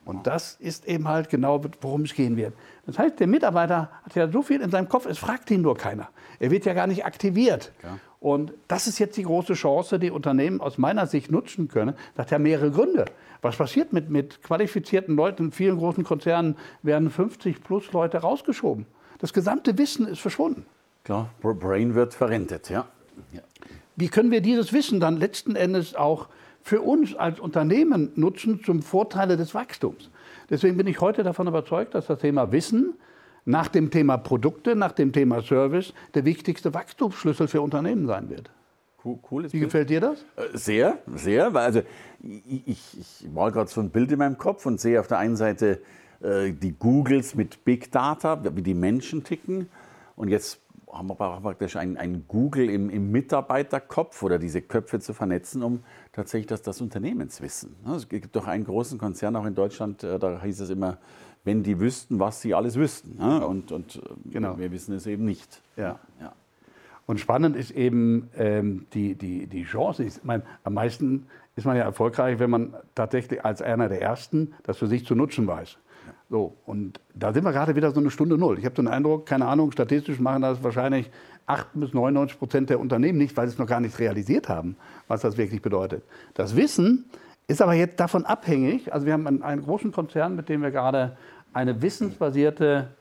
Und 0.05 0.27
das 0.27 0.57
ist 0.61 0.87
eben 0.87 1.09
halt 1.09 1.31
genau, 1.31 1.62
worum 1.81 2.03
es 2.03 2.15
gehen 2.15 2.37
wird. 2.37 2.53
Das 2.85 2.99
heißt, 2.99 3.19
der 3.19 3.27
Mitarbeiter 3.27 3.91
hat 4.03 4.15
ja 4.15 4.31
so 4.31 4.43
viel 4.43 4.61
in 4.61 4.71
seinem 4.71 4.91
Kopf, 4.91 5.07
es 5.07 5.17
fragt 5.17 5.50
ihn 5.50 5.62
nur 5.62 5.77
keiner. 5.77 6.09
Er 6.38 6.50
wird 6.50 6.67
ja 6.67 6.75
gar 6.75 6.87
nicht 6.87 7.07
aktiviert. 7.07 7.73
Ja. 7.83 7.99
Und 8.21 8.53
das 8.67 8.89
ist 8.89 8.99
jetzt 8.99 9.17
die 9.17 9.23
große 9.23 9.55
Chance, 9.55 9.99
die 9.99 10.11
Unternehmen 10.11 10.61
aus 10.61 10.77
meiner 10.77 11.07
Sicht 11.07 11.31
nutzen 11.31 11.69
können. 11.69 11.95
Das 12.17 12.25
hat 12.25 12.31
ja 12.33 12.39
mehrere 12.39 12.71
Gründe. 12.71 13.05
Was 13.43 13.57
passiert 13.57 13.93
mit, 13.93 14.11
mit 14.11 14.43
qualifizierten 14.43 15.15
Leuten? 15.15 15.47
In 15.47 15.53
vielen 15.53 15.79
großen 15.79 16.03
Konzernen 16.03 16.57
werden 16.83 17.11
50 17.11 17.63
plus 17.63 17.93
Leute 17.93 18.19
rausgeschoben. 18.19 18.87
Das 19.19 19.33
gesamte 19.33 19.79
Wissen 19.79 20.07
ist 20.07 20.21
verschwunden. 20.21 20.67
Klar, 21.05 21.31
Brain 21.41 21.95
wird 21.95 22.15
verrentet, 22.15 22.71
ja. 22.71 22.87
ja. 23.33 23.41
Wie 23.97 24.09
können 24.09 24.31
wir 24.31 24.41
dieses 24.41 24.73
Wissen 24.73 25.01
dann 25.01 25.17
letzten 25.17 25.57
Endes 25.57 25.95
auch 25.95 26.29
für 26.61 26.83
uns 26.83 27.15
als 27.15 27.41
Unternehmen 27.41 28.11
nutzen 28.17 28.63
zum 28.65 28.83
Vorteile 28.83 29.37
des 29.37 29.55
Wachstums? 29.55 30.11
Deswegen 30.51 30.77
bin 30.77 30.87
ich 30.87 31.01
heute 31.01 31.23
davon 31.23 31.47
überzeugt, 31.47 31.95
dass 31.95 32.07
das 32.07 32.19
Thema 32.19 32.53
Wissen 32.53 32.95
nach 33.49 33.69
dem 33.69 33.90
Thema 33.90 34.19
Produkte, 34.19 34.76
nach 34.76 34.93
dem 34.93 35.12
Thema 35.12 35.43
Service 35.43 35.95
der 36.14 36.26
wichtigste 36.26 36.75
Wachstumsschlüssel 36.75 37.49
für 37.49 37.62
Unternehmen 37.62 38.07
sein 38.07 38.28
wird. 38.28 38.50
Cool, 39.31 39.50
Wie 39.50 39.61
gefällt 39.61 39.88
dir 39.88 40.00
das? 40.00 40.23
Äh, 40.37 40.57
sehr, 40.59 40.99
sehr. 41.14 41.55
Weil 41.55 41.64
also 41.64 41.83
ich, 42.21 42.99
ich, 42.99 43.28
mal 43.33 43.50
gerade 43.50 43.71
so 43.71 43.81
ein 43.81 43.88
Bild 43.88 44.12
in 44.12 44.19
meinem 44.19 44.37
Kopf 44.37 44.67
und 44.67 44.78
sehe 44.78 45.00
auf 45.00 45.07
der 45.07 45.19
einen 45.19 45.37
Seite 45.37 45.81
äh, 46.21 46.52
die 46.52 46.73
Googles 46.73 47.35
mit 47.35 47.64
Big 47.64 47.90
Data, 47.90 48.43
wie 48.55 48.61
die 48.61 48.75
Menschen 48.75 49.25
ticken. 49.25 49.71
Und 50.14 50.28
jetzt 50.28 50.61
haben 50.93 51.09
wir 51.09 51.14
praktisch 51.14 51.76
ein, 51.76 51.97
ein 51.97 52.25
Google 52.28 52.69
im, 52.69 52.90
im, 52.90 53.11
Mitarbeiterkopf 53.11 54.23
oder 54.23 54.38
diese 54.38 54.61
Köpfe 54.61 55.00
zu 55.00 55.14
vernetzen, 55.14 55.62
um 55.62 55.85
tatsächlich 56.12 56.49
das, 56.49 56.61
das 56.61 56.81
Unternehmenswissen. 56.83 57.76
Es 57.97 58.09
gibt 58.09 58.37
doch 58.37 58.47
einen 58.47 58.64
großen 58.64 58.99
Konzern 58.99 59.37
auch 59.37 59.47
in 59.47 59.55
Deutschland, 59.55 60.02
äh, 60.02 60.19
da 60.19 60.43
hieß 60.43 60.61
es 60.61 60.71
immer, 60.71 60.99
wenn 61.45 61.62
die 61.62 61.80
wüssten, 61.80 62.18
was 62.18 62.40
sie 62.40 62.54
alles 62.54 62.76
wüssten. 62.76 63.16
Ne? 63.18 63.47
Und, 63.47 63.73
und 63.73 63.97
äh, 63.97 64.30
genau. 64.30 64.59
wir 64.59 64.71
wissen 64.71 64.95
es 64.95 65.07
eben 65.07 65.25
nicht. 65.25 65.62
Ja. 65.76 65.99
ja. 66.21 66.33
Und 67.07 67.21
spannend 67.21 67.57
ist 67.57 67.71
eben 67.71 68.28
ähm, 68.37 68.87
die, 68.92 69.14
die, 69.14 69.47
die 69.47 69.64
Chance. 69.64 70.04
Ich 70.04 70.25
meine, 70.25 70.42
am 70.62 70.75
meisten 70.75 71.26
ist 71.57 71.64
man 71.64 71.76
ja 71.76 71.85
erfolgreich, 71.85 72.38
wenn 72.38 72.50
man 72.50 72.75
tatsächlich 72.95 73.45
als 73.45 73.62
einer 73.62 73.88
der 73.88 74.02
Ersten 74.02 74.54
das 74.62 74.76
für 74.76 74.87
sich 74.87 75.07
zu 75.07 75.14
nutzen 75.14 75.47
weiß. 75.47 75.78
Ja. 76.07 76.12
So, 76.28 76.57
und 76.66 77.00
da 77.14 77.33
sind 77.33 77.45
wir 77.45 77.52
gerade 77.52 77.75
wieder 77.75 77.92
so 77.92 78.00
eine 78.00 78.11
Stunde 78.11 78.37
Null. 78.37 78.59
Ich 78.59 78.66
habe 78.66 78.75
den 78.75 78.88
Eindruck, 78.88 79.25
keine 79.25 79.47
Ahnung, 79.47 79.73
statistisch 79.73 80.21
machen 80.21 80.42
das 80.42 80.62
wahrscheinlich 80.62 81.11
8 81.47 81.68
bis 81.75 81.95
99 81.95 82.38
Prozent 82.38 82.71
der 82.71 82.78
Unternehmen 82.78 83.16
nicht, 83.16 83.37
weil 83.37 83.47
sie 83.49 83.54
es 83.54 83.59
noch 83.59 83.66
gar 83.66 83.80
nicht 83.80 83.99
realisiert 83.99 84.50
haben, 84.50 84.76
was 85.09 85.23
das 85.23 85.38
wirklich 85.38 85.62
bedeutet. 85.62 86.04
Das 86.35 86.57
Wissen 86.57 87.07
ist 87.49 87.62
aber 87.62 87.75
jetzt 87.75 87.99
davon 87.99 88.25
abhängig. 88.25 88.93
Also 88.93 89.07
wir 89.07 89.14
haben 89.14 89.26
einen, 89.26 89.43
einen 89.43 89.62
großen 89.62 89.90
Konzern, 89.90 90.37
mit 90.37 90.49
dem 90.49 90.62
wir 90.62 90.71
gerade 90.71 91.17
eine 91.52 91.83
wissensbasierte 91.83 92.95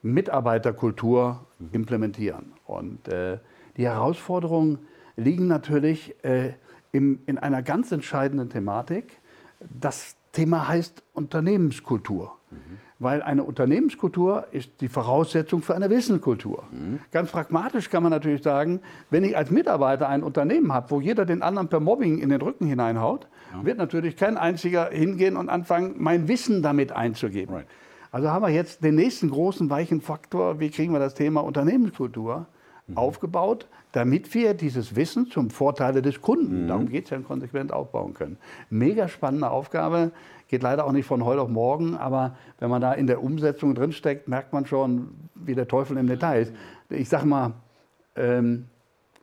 Mitarbeiterkultur 0.00 1.46
implementieren. 1.72 2.52
Und 2.64 3.08
äh, 3.08 3.38
die 3.76 3.84
Herausforderungen 3.84 4.78
liegen 5.16 5.48
natürlich 5.48 6.14
äh, 6.24 6.54
im, 6.92 7.20
in 7.26 7.36
einer 7.36 7.62
ganz 7.62 7.92
entscheidenden 7.92 8.48
Thematik. 8.48 9.20
Das 9.60 10.16
Thema 10.32 10.68
heißt 10.68 11.02
Unternehmenskultur. 11.12 12.38
Mhm. 12.50 12.78
Weil 13.00 13.22
eine 13.22 13.44
Unternehmenskultur 13.44 14.46
ist 14.52 14.80
die 14.82 14.88
Voraussetzung 14.88 15.62
für 15.62 15.74
eine 15.74 15.88
Wissenskultur. 15.88 16.64
Mhm. 16.70 17.00
Ganz 17.10 17.32
pragmatisch 17.32 17.88
kann 17.88 18.02
man 18.02 18.12
natürlich 18.12 18.42
sagen, 18.42 18.80
wenn 19.08 19.24
ich 19.24 19.36
als 19.36 19.50
Mitarbeiter 19.50 20.08
ein 20.08 20.22
Unternehmen 20.22 20.72
habe, 20.72 20.90
wo 20.90 21.00
jeder 21.00 21.24
den 21.24 21.42
anderen 21.42 21.68
per 21.68 21.80
Mobbing 21.80 22.18
in 22.18 22.28
den 22.28 22.42
Rücken 22.42 22.66
hineinhaut, 22.66 23.26
ja. 23.54 23.64
wird 23.64 23.78
natürlich 23.78 24.16
kein 24.16 24.36
einziger 24.36 24.90
hingehen 24.90 25.38
und 25.38 25.48
anfangen, 25.48 25.94
mein 25.96 26.28
Wissen 26.28 26.62
damit 26.62 26.92
einzugeben. 26.92 27.54
Right. 27.54 27.66
Also 28.12 28.28
haben 28.28 28.42
wir 28.42 28.50
jetzt 28.50 28.84
den 28.84 28.96
nächsten 28.96 29.30
großen 29.30 29.70
weichen 29.70 30.00
Faktor, 30.00 30.60
wie 30.60 30.70
kriegen 30.70 30.92
wir 30.92 30.98
das 30.98 31.14
Thema 31.14 31.40
Unternehmenskultur 31.40 32.46
mhm. 32.86 32.96
aufgebaut, 32.96 33.66
damit 33.92 34.34
wir 34.34 34.54
dieses 34.54 34.96
Wissen 34.96 35.30
zum 35.30 35.50
Vorteile 35.50 36.02
des 36.02 36.20
Kunden, 36.20 36.64
mhm. 36.64 36.68
darum 36.68 36.88
geht 36.88 37.04
es 37.04 37.10
ja 37.10 37.18
konsequent 37.20 37.72
aufbauen 37.72 38.14
können. 38.14 38.36
Mega 38.68 39.08
spannende 39.08 39.50
Aufgabe, 39.50 40.12
geht 40.50 40.64
leider 40.64 40.84
auch 40.84 40.90
nicht 40.90 41.06
von 41.06 41.24
heute 41.24 41.42
auf 41.42 41.48
morgen, 41.48 41.96
aber 41.96 42.36
wenn 42.58 42.70
man 42.70 42.82
da 42.82 42.92
in 42.92 43.06
der 43.06 43.22
Umsetzung 43.22 43.72
drinsteckt, 43.76 44.26
merkt 44.26 44.52
man 44.52 44.66
schon, 44.66 45.14
wie 45.36 45.54
der 45.54 45.68
Teufel 45.68 45.96
im 45.96 46.08
Detail 46.08 46.42
ist. 46.42 46.52
Ich 46.88 47.08
sage 47.08 47.24
mal, 47.24 47.52
ähm, 48.16 48.66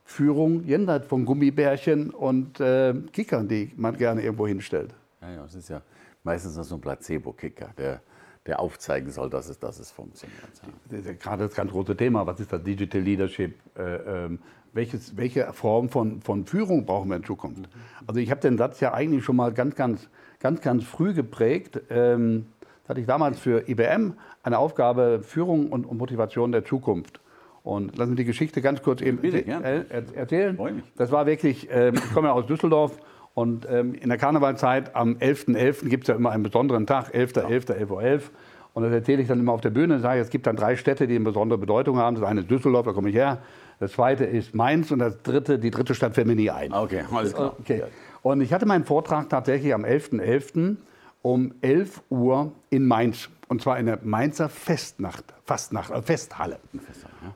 Führung 0.04 0.64
jenseits 0.64 1.06
von 1.06 1.26
Gummibärchen 1.26 2.08
und 2.10 2.60
äh, 2.60 2.94
Kickern, 3.12 3.46
die 3.46 3.70
man 3.76 3.98
gerne 3.98 4.22
irgendwo 4.22 4.46
hinstellt. 4.46 4.94
Ja, 5.20 5.30
ja, 5.30 5.42
das 5.42 5.54
ist 5.54 5.68
ja 5.68 5.82
meistens 6.24 6.54
so 6.54 6.76
ein 6.76 6.80
Placebo-Kicker, 6.80 7.74
der, 7.76 8.00
der 8.48 8.58
aufzeigen 8.60 9.10
soll, 9.10 9.30
dass 9.30 9.48
es, 9.48 9.58
dass 9.58 9.78
es 9.78 9.90
funktioniert. 9.92 10.40
Das 10.88 11.00
ist 11.00 11.06
ja 11.06 11.12
gerade 11.12 11.44
das 11.44 11.54
ganz 11.54 11.70
große 11.70 11.96
Thema. 11.96 12.26
Was 12.26 12.40
ist 12.40 12.52
das 12.52 12.62
Digital 12.62 13.02
Leadership? 13.02 13.54
Äh, 13.76 14.24
ähm, 14.24 14.38
welches, 14.72 15.16
welche 15.16 15.52
Form 15.52 15.88
von, 15.88 16.20
von 16.22 16.46
Führung 16.46 16.84
brauchen 16.84 17.08
wir 17.10 17.16
in 17.16 17.24
Zukunft? 17.24 17.68
Also 18.06 18.20
ich 18.20 18.30
habe 18.30 18.40
den 18.40 18.58
Satz 18.58 18.80
ja 18.80 18.92
eigentlich 18.92 19.24
schon 19.24 19.36
mal 19.36 19.52
ganz, 19.52 19.74
ganz, 19.74 20.08
ganz, 20.40 20.60
ganz 20.60 20.84
früh 20.84 21.12
geprägt. 21.14 21.80
Ähm, 21.90 22.46
das 22.82 22.90
hatte 22.90 23.00
ich 23.00 23.06
damals 23.06 23.38
für 23.38 23.68
IBM 23.68 24.14
eine 24.42 24.58
Aufgabe 24.58 25.20
Führung 25.22 25.70
und, 25.70 25.84
und 25.84 25.98
Motivation 25.98 26.50
der 26.52 26.64
Zukunft. 26.64 27.20
Und 27.62 27.98
lassen 27.98 28.12
Sie 28.12 28.16
die 28.16 28.24
Geschichte 28.24 28.62
ganz 28.62 28.82
kurz 28.82 29.02
eben 29.02 29.18
Bitte, 29.18 29.46
ja. 29.46 29.60
erzählen. 29.60 30.56
Das 30.96 31.12
war 31.12 31.26
wirklich, 31.26 31.68
ähm, 31.70 31.94
ich 31.96 32.14
komme 32.14 32.28
ja 32.28 32.32
aus 32.32 32.46
Düsseldorf 32.46 32.98
und 33.38 33.68
ähm, 33.70 33.94
in 33.94 34.08
der 34.08 34.18
Karnevalzeit 34.18 34.96
am 34.96 35.14
11.11. 35.14 35.54
.11. 35.54 35.88
gibt 35.88 36.02
es 36.02 36.08
ja 36.08 36.16
immer 36.16 36.32
einen 36.32 36.42
besonderen 36.42 36.88
Tag, 36.88 37.14
11.11., 37.14 37.70
11.11 37.70 37.88
Uhr. 37.88 38.02
11. 38.02 38.30
Und 38.74 38.82
das 38.82 38.92
erzähle 38.92 39.22
ich 39.22 39.28
dann 39.28 39.38
immer 39.38 39.52
auf 39.52 39.60
der 39.60 39.70
Bühne. 39.70 40.00
Sage, 40.00 40.20
es 40.20 40.30
gibt 40.30 40.48
dann 40.48 40.56
drei 40.56 40.74
Städte, 40.74 41.06
die 41.06 41.14
eine 41.14 41.24
besondere 41.24 41.56
Bedeutung 41.56 41.98
haben. 41.98 42.16
Das 42.16 42.24
eine 42.24 42.40
ist 42.40 42.50
Düsseldorf, 42.50 42.86
da 42.86 42.92
komme 42.92 43.10
ich 43.10 43.14
her. 43.14 43.38
Das 43.78 43.92
zweite 43.92 44.24
ist 44.24 44.56
Mainz 44.56 44.90
und 44.90 44.98
das 44.98 45.22
dritte, 45.22 45.60
die 45.60 45.70
dritte 45.70 45.94
Stadt 45.94 46.16
fällt 46.16 46.26
mir 46.26 46.34
nie 46.34 46.50
ein. 46.50 46.72
Okay, 46.72 47.04
alles 47.12 47.32
klar. 47.32 47.54
Okay. 47.60 47.84
Und 48.22 48.40
ich 48.40 48.52
hatte 48.52 48.66
meinen 48.66 48.84
Vortrag 48.84 49.28
tatsächlich 49.28 49.72
am 49.72 49.84
11.11. 49.84 50.18
.11. 50.18 50.76
um 51.22 51.54
11 51.60 52.02
Uhr 52.10 52.50
in 52.70 52.88
Mainz. 52.88 53.28
Und 53.46 53.62
zwar 53.62 53.78
in 53.78 53.86
der 53.86 54.00
Mainzer 54.02 54.48
Festnacht, 54.48 55.32
Fastnacht, 55.44 55.92
also 55.92 56.02
Festhalle. 56.02 56.58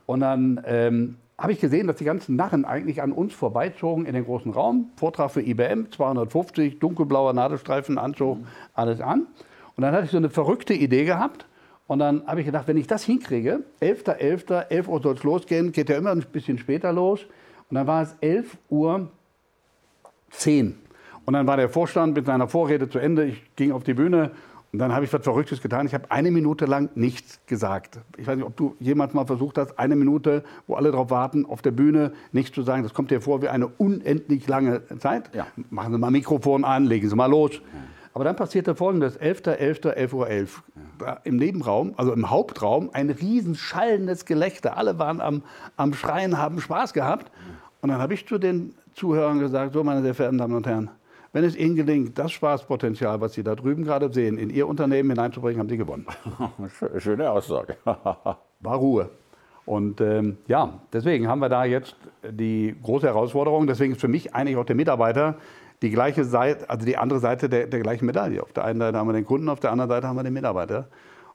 Und 0.06 0.18
dann 0.18 0.60
ähm, 0.66 1.18
habe 1.38 1.52
ich 1.52 1.60
gesehen, 1.60 1.86
dass 1.86 1.96
die 1.96 2.04
ganzen 2.04 2.36
Narren 2.36 2.64
eigentlich 2.64 3.02
an 3.02 3.12
uns 3.12 3.34
vorbeizogen 3.34 4.06
in 4.06 4.14
den 4.14 4.24
großen 4.24 4.52
Raum. 4.52 4.90
Vortrag 4.96 5.30
für 5.30 5.42
IBM, 5.42 5.90
250, 5.90 6.78
dunkelblauer 6.78 7.32
Nadelstreifenanzug, 7.32 8.38
alles 8.74 9.00
an. 9.00 9.26
Und 9.76 9.82
dann 9.82 9.92
hatte 9.92 10.04
ich 10.04 10.10
so 10.10 10.18
eine 10.18 10.30
verrückte 10.30 10.74
Idee 10.74 11.04
gehabt. 11.04 11.46
Und 11.86 11.98
dann 11.98 12.26
habe 12.26 12.40
ich 12.40 12.46
gedacht, 12.46 12.68
wenn 12.68 12.76
ich 12.76 12.86
das 12.86 13.04
hinkriege, 13.04 13.64
11.11., 13.80 14.48
.11., 14.48 14.66
11 14.68 14.88
Uhr 14.88 15.02
soll 15.02 15.14
es 15.14 15.22
losgehen, 15.22 15.72
geht 15.72 15.88
ja 15.88 15.96
immer 15.96 16.10
ein 16.10 16.24
bisschen 16.32 16.58
später 16.58 16.92
los. 16.92 17.26
Und 17.68 17.74
dann 17.74 17.86
war 17.86 18.02
es 18.02 18.14
11 18.20 18.56
Uhr 18.70 19.10
10. 20.30 20.78
Und 21.24 21.34
dann 21.34 21.46
war 21.46 21.56
der 21.56 21.68
Vorstand 21.68 22.14
mit 22.14 22.26
seiner 22.26 22.48
Vorrede 22.48 22.88
zu 22.88 22.98
Ende. 22.98 23.24
Ich 23.26 23.42
ging 23.56 23.72
auf 23.72 23.84
die 23.84 23.94
Bühne 23.94 24.32
und 24.72 24.78
dann 24.78 24.94
habe 24.94 25.04
ich 25.04 25.12
was 25.12 25.22
Verrücktes 25.22 25.60
getan. 25.60 25.86
Ich 25.86 25.92
habe 25.92 26.10
eine 26.10 26.30
Minute 26.30 26.64
lang 26.64 26.88
nichts 26.94 27.40
gesagt. 27.46 28.00
Ich 28.16 28.26
weiß 28.26 28.36
nicht, 28.36 28.46
ob 28.46 28.56
du 28.56 28.74
jemals 28.80 29.12
mal 29.12 29.26
versucht 29.26 29.58
hast, 29.58 29.78
eine 29.78 29.96
Minute, 29.96 30.44
wo 30.66 30.76
alle 30.76 30.90
darauf 30.90 31.10
warten, 31.10 31.44
auf 31.44 31.60
der 31.60 31.72
Bühne 31.72 32.12
nichts 32.32 32.54
zu 32.54 32.62
sagen. 32.62 32.82
Das 32.82 32.94
kommt 32.94 33.10
dir 33.10 33.20
vor 33.20 33.42
wie 33.42 33.48
eine 33.48 33.66
unendlich 33.66 34.48
lange 34.48 34.82
Zeit. 34.98 35.30
Ja. 35.34 35.46
Machen 35.68 35.92
Sie 35.92 35.98
mal 35.98 36.10
Mikrofon 36.10 36.64
an, 36.64 36.86
legen 36.86 37.06
Sie 37.06 37.14
mal 37.14 37.26
los. 37.26 37.52
Ja. 37.52 37.60
Aber 38.14 38.24
dann 38.24 38.34
passierte 38.34 38.74
Folgendes, 38.74 39.20
11.11., 39.20 39.90
11 39.90 40.12
Uhr 40.14 40.28
11. 40.28 40.62
Ja. 41.02 41.20
Im 41.24 41.36
Nebenraum, 41.36 41.92
also 41.98 42.14
im 42.14 42.30
Hauptraum, 42.30 42.88
ein 42.94 43.10
riesen 43.10 43.54
schallendes 43.54 44.24
Gelächter. 44.24 44.78
Alle 44.78 44.98
waren 44.98 45.20
am, 45.20 45.42
am 45.76 45.92
Schreien, 45.92 46.38
haben 46.38 46.62
Spaß 46.62 46.94
gehabt. 46.94 47.30
Und 47.82 47.90
dann 47.90 47.98
habe 47.98 48.14
ich 48.14 48.26
zu 48.26 48.38
den 48.38 48.74
Zuhörern 48.94 49.38
gesagt, 49.38 49.74
so 49.74 49.84
meine 49.84 50.00
sehr 50.00 50.14
verehrten 50.14 50.38
Damen 50.38 50.54
und 50.54 50.66
Herren, 50.66 50.90
wenn 51.32 51.44
es 51.44 51.56
Ihnen 51.56 51.76
gelingt, 51.76 52.18
das 52.18 52.32
Spaßpotenzial, 52.32 53.20
was 53.20 53.32
Sie 53.32 53.42
da 53.42 53.54
drüben 53.54 53.84
gerade 53.84 54.12
sehen, 54.12 54.36
in 54.38 54.50
Ihr 54.50 54.68
Unternehmen 54.68 55.10
hineinzubringen, 55.10 55.58
haben 55.58 55.68
Sie 55.68 55.78
gewonnen. 55.78 56.06
Schöne 56.98 57.30
Aussage. 57.30 57.76
War 57.84 58.76
Ruhe. 58.76 59.10
Und 59.64 60.00
ähm, 60.00 60.38
ja, 60.46 60.80
deswegen 60.92 61.28
haben 61.28 61.38
wir 61.38 61.48
da 61.48 61.64
jetzt 61.64 61.96
die 62.28 62.74
große 62.82 63.06
Herausforderung. 63.06 63.66
Deswegen 63.66 63.92
ist 63.92 64.00
für 64.00 64.08
mich 64.08 64.34
eigentlich 64.34 64.56
auch 64.56 64.64
der 64.64 64.76
Mitarbeiter 64.76 65.36
die 65.82 65.90
gleiche 65.90 66.24
Seite, 66.24 66.68
also 66.68 66.84
die 66.84 66.96
andere 66.96 67.20
Seite 67.20 67.48
der, 67.48 67.66
der 67.66 67.80
gleichen 67.80 68.06
Medaille. 68.06 68.42
Auf 68.42 68.52
der 68.52 68.64
einen 68.64 68.80
Seite 68.80 68.98
haben 68.98 69.08
wir 69.08 69.14
den 69.14 69.24
Kunden, 69.24 69.48
auf 69.48 69.60
der 69.60 69.72
anderen 69.72 69.90
Seite 69.90 70.08
haben 70.08 70.16
wir 70.16 70.22
den 70.22 70.32
Mitarbeiter. 70.32 70.88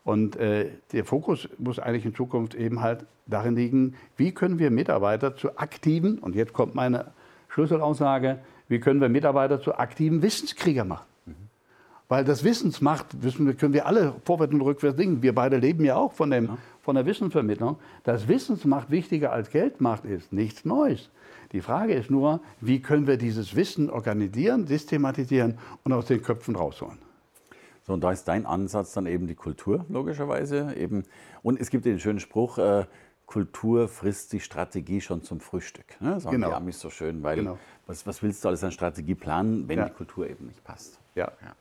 Und 0.04 0.38
äh, 0.38 0.70
der 0.94 1.04
Fokus 1.04 1.50
muss 1.58 1.80
eigentlich 1.80 2.06
in 2.06 2.16
Zukunft 2.16 2.56
eben 2.56 2.82
halt 2.82 3.06
darin 3.26 3.56
liegen, 3.56 3.96
wie 4.16 4.32
können 4.32 4.58
wir 4.58 4.72
Mitarbeiter 4.72 5.36
zu 5.36 5.58
aktiven, 5.58 6.20
und 6.20 6.34
jetzt 6.34 6.54
kommt 6.54 6.76
meine 6.76 7.08
Schlüsselaussage, 7.50 8.40
wie 8.68 8.80
können 8.80 9.02
wir 9.02 9.10
Mitarbeiter 9.10 9.62
zu 9.62 9.76
aktiven 9.78 10.22
Wissenskrieger 10.22 10.86
machen? 10.86 11.06
Mhm. 11.26 11.36
Weil 12.08 12.24
das 12.24 12.44
Wissensmacht, 12.44 13.22
wissen 13.24 13.58
können 13.58 13.74
wir 13.74 13.86
alle 13.86 14.16
vorwärts 14.24 14.54
und 14.54 14.62
rückwärts 14.62 14.98
dingen. 14.98 15.22
Wir 15.22 15.36
beide 15.36 15.58
leben 15.58 15.84
ja 15.86 15.96
auch 15.96 16.14
von, 16.14 16.32
dem, 16.32 16.46
ja. 16.46 16.58
von 16.82 16.96
der 16.96 17.06
Wissensvermittlung. 17.06 17.78
Dass 18.04 18.28
Wissensmacht 18.28 18.92
wichtiger 18.92 19.32
als 19.32 19.50
Geldmacht 19.50 20.06
ist, 20.06 20.34
nichts 20.34 20.66
Neues. 20.66 21.10
Die 21.52 21.62
Frage 21.62 21.94
ist 21.94 22.10
nur, 22.10 22.42
wie 22.60 22.82
können 22.82 23.08
wir 23.08 23.18
dieses 23.18 23.56
Wissen 23.56 23.90
organisieren, 23.90 24.68
systematisieren 24.68 25.58
und 25.84 25.94
aus 25.94 26.08
den 26.08 26.22
Köpfen 26.22 26.56
rausholen. 26.56 26.98
So, 27.88 27.94
und 27.94 28.02
da 28.04 28.12
ist 28.12 28.26
dein 28.26 28.46
Ansatz 28.46 28.92
dann 28.94 29.06
eben 29.06 29.28
die 29.28 29.36
Kultur, 29.36 29.86
logischerweise. 29.88 30.76
Eben. 30.76 31.06
Und 31.42 31.60
es 31.60 31.70
gibt 31.70 31.86
den 31.86 32.02
schönen 32.02 32.20
Spruch, 32.20 32.58
äh, 32.58 32.86
Kultur 33.28 33.90
frisst 33.90 34.34
die 34.34 34.40
Strategie 34.40 35.02
schon 35.02 35.22
zum 35.22 35.42
Frühstück. 35.42 36.02
Ne? 36.02 36.20
Sagen 36.20 36.38
genau. 36.38 36.48
die 36.48 36.56
Amis 36.56 36.80
so 36.80 36.90
schön, 36.90 37.22
weil 37.22 37.36
genau. 37.36 37.60
was, 37.86 38.08
was 38.08 38.24
willst 38.24 38.44
du 38.44 38.48
alles 38.48 38.64
an 38.64 38.72
Strategie 38.72 39.16
planen, 39.16 39.68
wenn 39.68 39.78
ja. 39.78 39.86
die 39.86 39.94
Kultur 39.94 40.28
eben 40.28 40.48
nicht 40.48 40.64
passt? 40.64 41.00
Ja. 41.14 41.32
ja. 41.42 41.54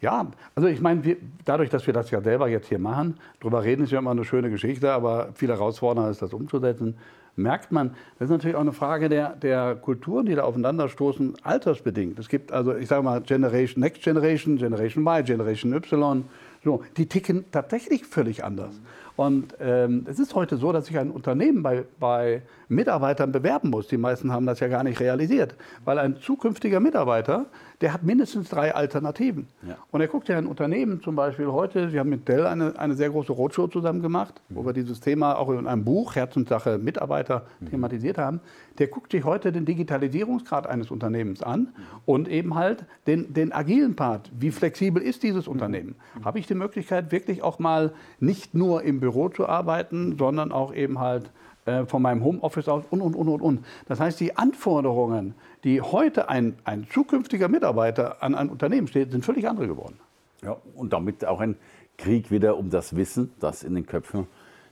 Ja, 0.00 0.26
also 0.54 0.68
ich 0.68 0.82
meine, 0.82 1.16
dadurch, 1.46 1.70
dass 1.70 1.86
wir 1.86 1.94
das 1.94 2.10
ja 2.10 2.20
selber 2.20 2.48
jetzt 2.48 2.68
hier 2.68 2.78
machen, 2.78 3.18
darüber 3.40 3.64
reden 3.64 3.84
ist 3.84 3.90
ja 3.92 4.00
immer 4.00 4.10
eine 4.10 4.24
schöne 4.24 4.50
Geschichte, 4.50 4.92
aber 4.92 5.30
viel 5.34 5.48
herausfordernder 5.48 6.10
ist 6.10 6.20
das 6.20 6.34
umzusetzen, 6.34 6.98
merkt 7.36 7.72
man, 7.72 7.94
das 8.18 8.26
ist 8.26 8.30
natürlich 8.30 8.56
auch 8.56 8.60
eine 8.60 8.72
Frage 8.72 9.08
der, 9.08 9.30
der 9.36 9.76
Kulturen, 9.76 10.26
die 10.26 10.34
da 10.34 10.42
aufeinanderstoßen, 10.42 11.36
altersbedingt. 11.42 12.18
Es 12.18 12.28
gibt 12.28 12.52
also, 12.52 12.76
ich 12.76 12.88
sage 12.88 13.02
mal, 13.02 13.22
Generation, 13.22 13.80
Next 13.80 14.02
Generation, 14.02 14.58
Generation 14.58 15.06
Y, 15.06 15.24
Generation 15.24 15.72
Y, 15.72 16.24
so, 16.62 16.82
die 16.96 17.06
ticken 17.06 17.44
tatsächlich 17.50 18.04
völlig 18.04 18.44
anders. 18.44 18.80
Und 19.16 19.54
ähm, 19.60 20.06
es 20.08 20.18
ist 20.18 20.34
heute 20.34 20.56
so, 20.56 20.72
dass 20.72 20.86
sich 20.86 20.98
ein 20.98 21.10
Unternehmen 21.10 21.62
bei, 21.62 21.84
bei 22.00 22.42
Mitarbeitern 22.68 23.32
bewerben 23.32 23.70
muss. 23.70 23.86
Die 23.86 23.96
meisten 23.96 24.32
haben 24.32 24.46
das 24.46 24.60
ja 24.60 24.68
gar 24.68 24.82
nicht 24.82 25.00
realisiert. 25.00 25.54
Weil 25.84 25.98
ein 25.98 26.16
zukünftiger 26.16 26.80
Mitarbeiter, 26.80 27.46
der 27.80 27.92
hat 27.92 28.02
mindestens 28.02 28.48
drei 28.48 28.74
Alternativen. 28.74 29.46
Ja. 29.66 29.76
Und 29.90 30.00
er 30.00 30.08
guckt 30.08 30.28
ja 30.28 30.38
ein 30.38 30.46
Unternehmen 30.46 31.00
zum 31.02 31.16
Beispiel 31.16 31.46
heute, 31.46 31.92
wir 31.92 32.00
haben 32.00 32.08
mit 32.08 32.28
Dell 32.28 32.46
eine, 32.46 32.78
eine 32.78 32.94
sehr 32.94 33.10
große 33.10 33.32
Roadshow 33.32 33.68
zusammen 33.68 34.02
gemacht, 34.02 34.40
mhm. 34.48 34.56
wo 34.56 34.66
wir 34.66 34.72
dieses 34.72 35.00
Thema 35.00 35.36
auch 35.38 35.50
in 35.50 35.66
einem 35.66 35.84
Buch, 35.84 36.14
Herzenssache 36.16 36.78
Mitarbeiter, 36.78 37.46
mhm. 37.60 37.70
thematisiert 37.70 38.18
haben. 38.18 38.40
Der 38.78 38.88
guckt 38.88 39.12
sich 39.12 39.24
heute 39.24 39.52
den 39.52 39.64
Digitalisierungsgrad 39.64 40.66
eines 40.66 40.90
Unternehmens 40.90 41.42
an 41.42 41.60
mhm. 41.60 41.70
und 42.06 42.28
eben 42.28 42.54
halt 42.54 42.86
den, 43.06 43.32
den 43.32 43.52
agilen 43.52 43.94
Part. 43.94 44.30
Wie 44.38 44.50
flexibel 44.50 45.02
ist 45.02 45.22
dieses 45.22 45.46
Unternehmen? 45.46 45.94
Mhm. 46.18 46.24
Habe 46.24 46.38
ich 46.38 46.46
die 46.46 46.54
Möglichkeit, 46.54 47.12
wirklich 47.12 47.42
auch 47.42 47.58
mal 47.58 47.92
nicht 48.18 48.54
nur 48.54 48.82
im 48.82 49.00
Büro 49.04 49.28
zu 49.28 49.46
arbeiten, 49.46 50.16
sondern 50.18 50.50
auch 50.50 50.74
eben 50.74 50.98
halt 50.98 51.30
äh, 51.66 51.84
von 51.84 52.02
meinem 52.02 52.24
Homeoffice 52.24 52.68
aus 52.68 52.84
und, 52.90 53.00
und, 53.02 53.14
und, 53.14 53.28
und, 53.28 53.42
und. 53.42 53.64
Das 53.86 54.00
heißt, 54.00 54.18
die 54.18 54.36
Anforderungen, 54.36 55.34
die 55.62 55.80
heute 55.80 56.28
ein, 56.28 56.56
ein 56.64 56.86
zukünftiger 56.90 57.48
Mitarbeiter 57.48 58.22
an 58.22 58.34
ein 58.34 58.48
Unternehmen 58.48 58.86
steht, 58.86 59.12
sind 59.12 59.24
völlig 59.24 59.48
andere 59.48 59.66
geworden. 59.66 59.98
Ja, 60.42 60.56
und 60.74 60.92
damit 60.92 61.24
auch 61.24 61.40
ein 61.40 61.56
Krieg 61.96 62.30
wieder 62.30 62.56
um 62.56 62.70
das 62.70 62.96
Wissen, 62.96 63.32
das 63.40 63.62
in 63.62 63.74
den 63.74 63.86
Köpfen 63.86 64.26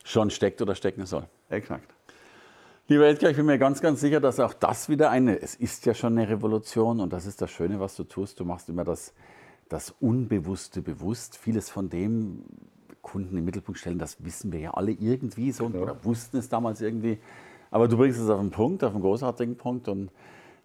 schon 0.04 0.30
steckt 0.30 0.60
oder 0.60 0.74
stecken 0.74 1.06
soll. 1.06 1.24
Exakt. 1.48 1.94
Lieber 2.88 3.06
Edgar, 3.06 3.30
ich 3.30 3.36
bin 3.36 3.46
mir 3.46 3.58
ganz, 3.58 3.80
ganz 3.80 4.00
sicher, 4.00 4.20
dass 4.20 4.40
auch 4.40 4.52
das 4.52 4.88
wieder 4.88 5.10
eine, 5.10 5.40
es 5.40 5.54
ist 5.54 5.86
ja 5.86 5.94
schon 5.94 6.18
eine 6.18 6.28
Revolution 6.28 7.00
und 7.00 7.12
das 7.12 7.26
ist 7.26 7.40
das 7.40 7.50
Schöne, 7.50 7.80
was 7.80 7.96
du 7.96 8.04
tust. 8.04 8.40
Du 8.40 8.44
machst 8.44 8.68
immer 8.68 8.84
das, 8.84 9.14
das 9.68 9.94
Unbewusste 10.00 10.82
bewusst. 10.82 11.36
Vieles 11.38 11.70
von 11.70 11.88
dem, 11.88 12.44
Kunden 13.02 13.36
im 13.36 13.44
Mittelpunkt 13.44 13.80
stellen, 13.80 13.98
das 13.98 14.24
wissen 14.24 14.52
wir 14.52 14.60
ja 14.60 14.70
alle 14.72 14.92
irgendwie 14.92 15.52
so 15.52 15.68
ja. 15.68 15.80
oder 15.80 16.04
wussten 16.04 16.38
es 16.38 16.48
damals 16.48 16.80
irgendwie. 16.80 17.18
Aber 17.70 17.88
du 17.88 17.96
bringst 17.96 18.20
es 18.20 18.30
auf 18.30 18.40
den 18.40 18.50
Punkt, 18.50 18.84
auf 18.84 18.92
einen 18.92 19.02
großartigen 19.02 19.56
Punkt 19.56 19.88
und 19.88 20.10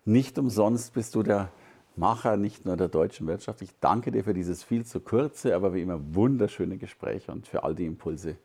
nicht 0.05 0.37
umsonst 0.37 0.93
bist 0.93 1.15
du 1.15 1.23
der 1.23 1.49
Macher 1.95 2.37
nicht 2.37 2.65
nur 2.65 2.77
der 2.77 2.87
deutschen 2.87 3.27
Wirtschaft. 3.27 3.61
Ich 3.61 3.71
danke 3.79 4.11
dir 4.11 4.23
für 4.23 4.33
dieses 4.33 4.63
viel 4.63 4.85
zu 4.85 4.99
kurze, 4.99 5.55
aber 5.55 5.73
wie 5.73 5.81
immer 5.81 5.99
wunderschöne 6.13 6.77
Gespräch 6.77 7.27
und 7.27 7.47
für 7.47 7.63
all 7.63 7.73
die 7.73 7.85
Impulse, 7.85 8.35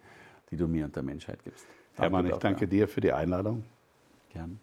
die 0.50 0.57
du 0.57 0.66
mir 0.66 0.87
und 0.87 0.96
der 0.96 1.02
Menschheit 1.02 1.44
gibst. 1.44 1.66
Danke 1.96 2.02
Hermann, 2.02 2.26
ich 2.26 2.37
danke 2.37 2.66
dir 2.66 2.88
für 2.88 3.02
die 3.02 3.12
Einladung. 3.12 3.64
Gerne. 4.31 4.57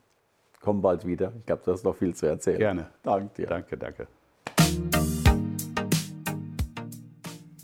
Komm 0.60 0.82
bald 0.82 1.06
wieder. 1.06 1.32
Ich 1.38 1.46
glaube, 1.46 1.62
du 1.64 1.72
hast 1.72 1.84
noch 1.84 1.96
viel 1.96 2.16
zu 2.16 2.26
erzählen. 2.26 2.58
Gerne. 2.58 2.88
Danke 3.04 3.30
dir. 3.36 3.48
Danke, 3.48 3.78
danke. 3.78 4.08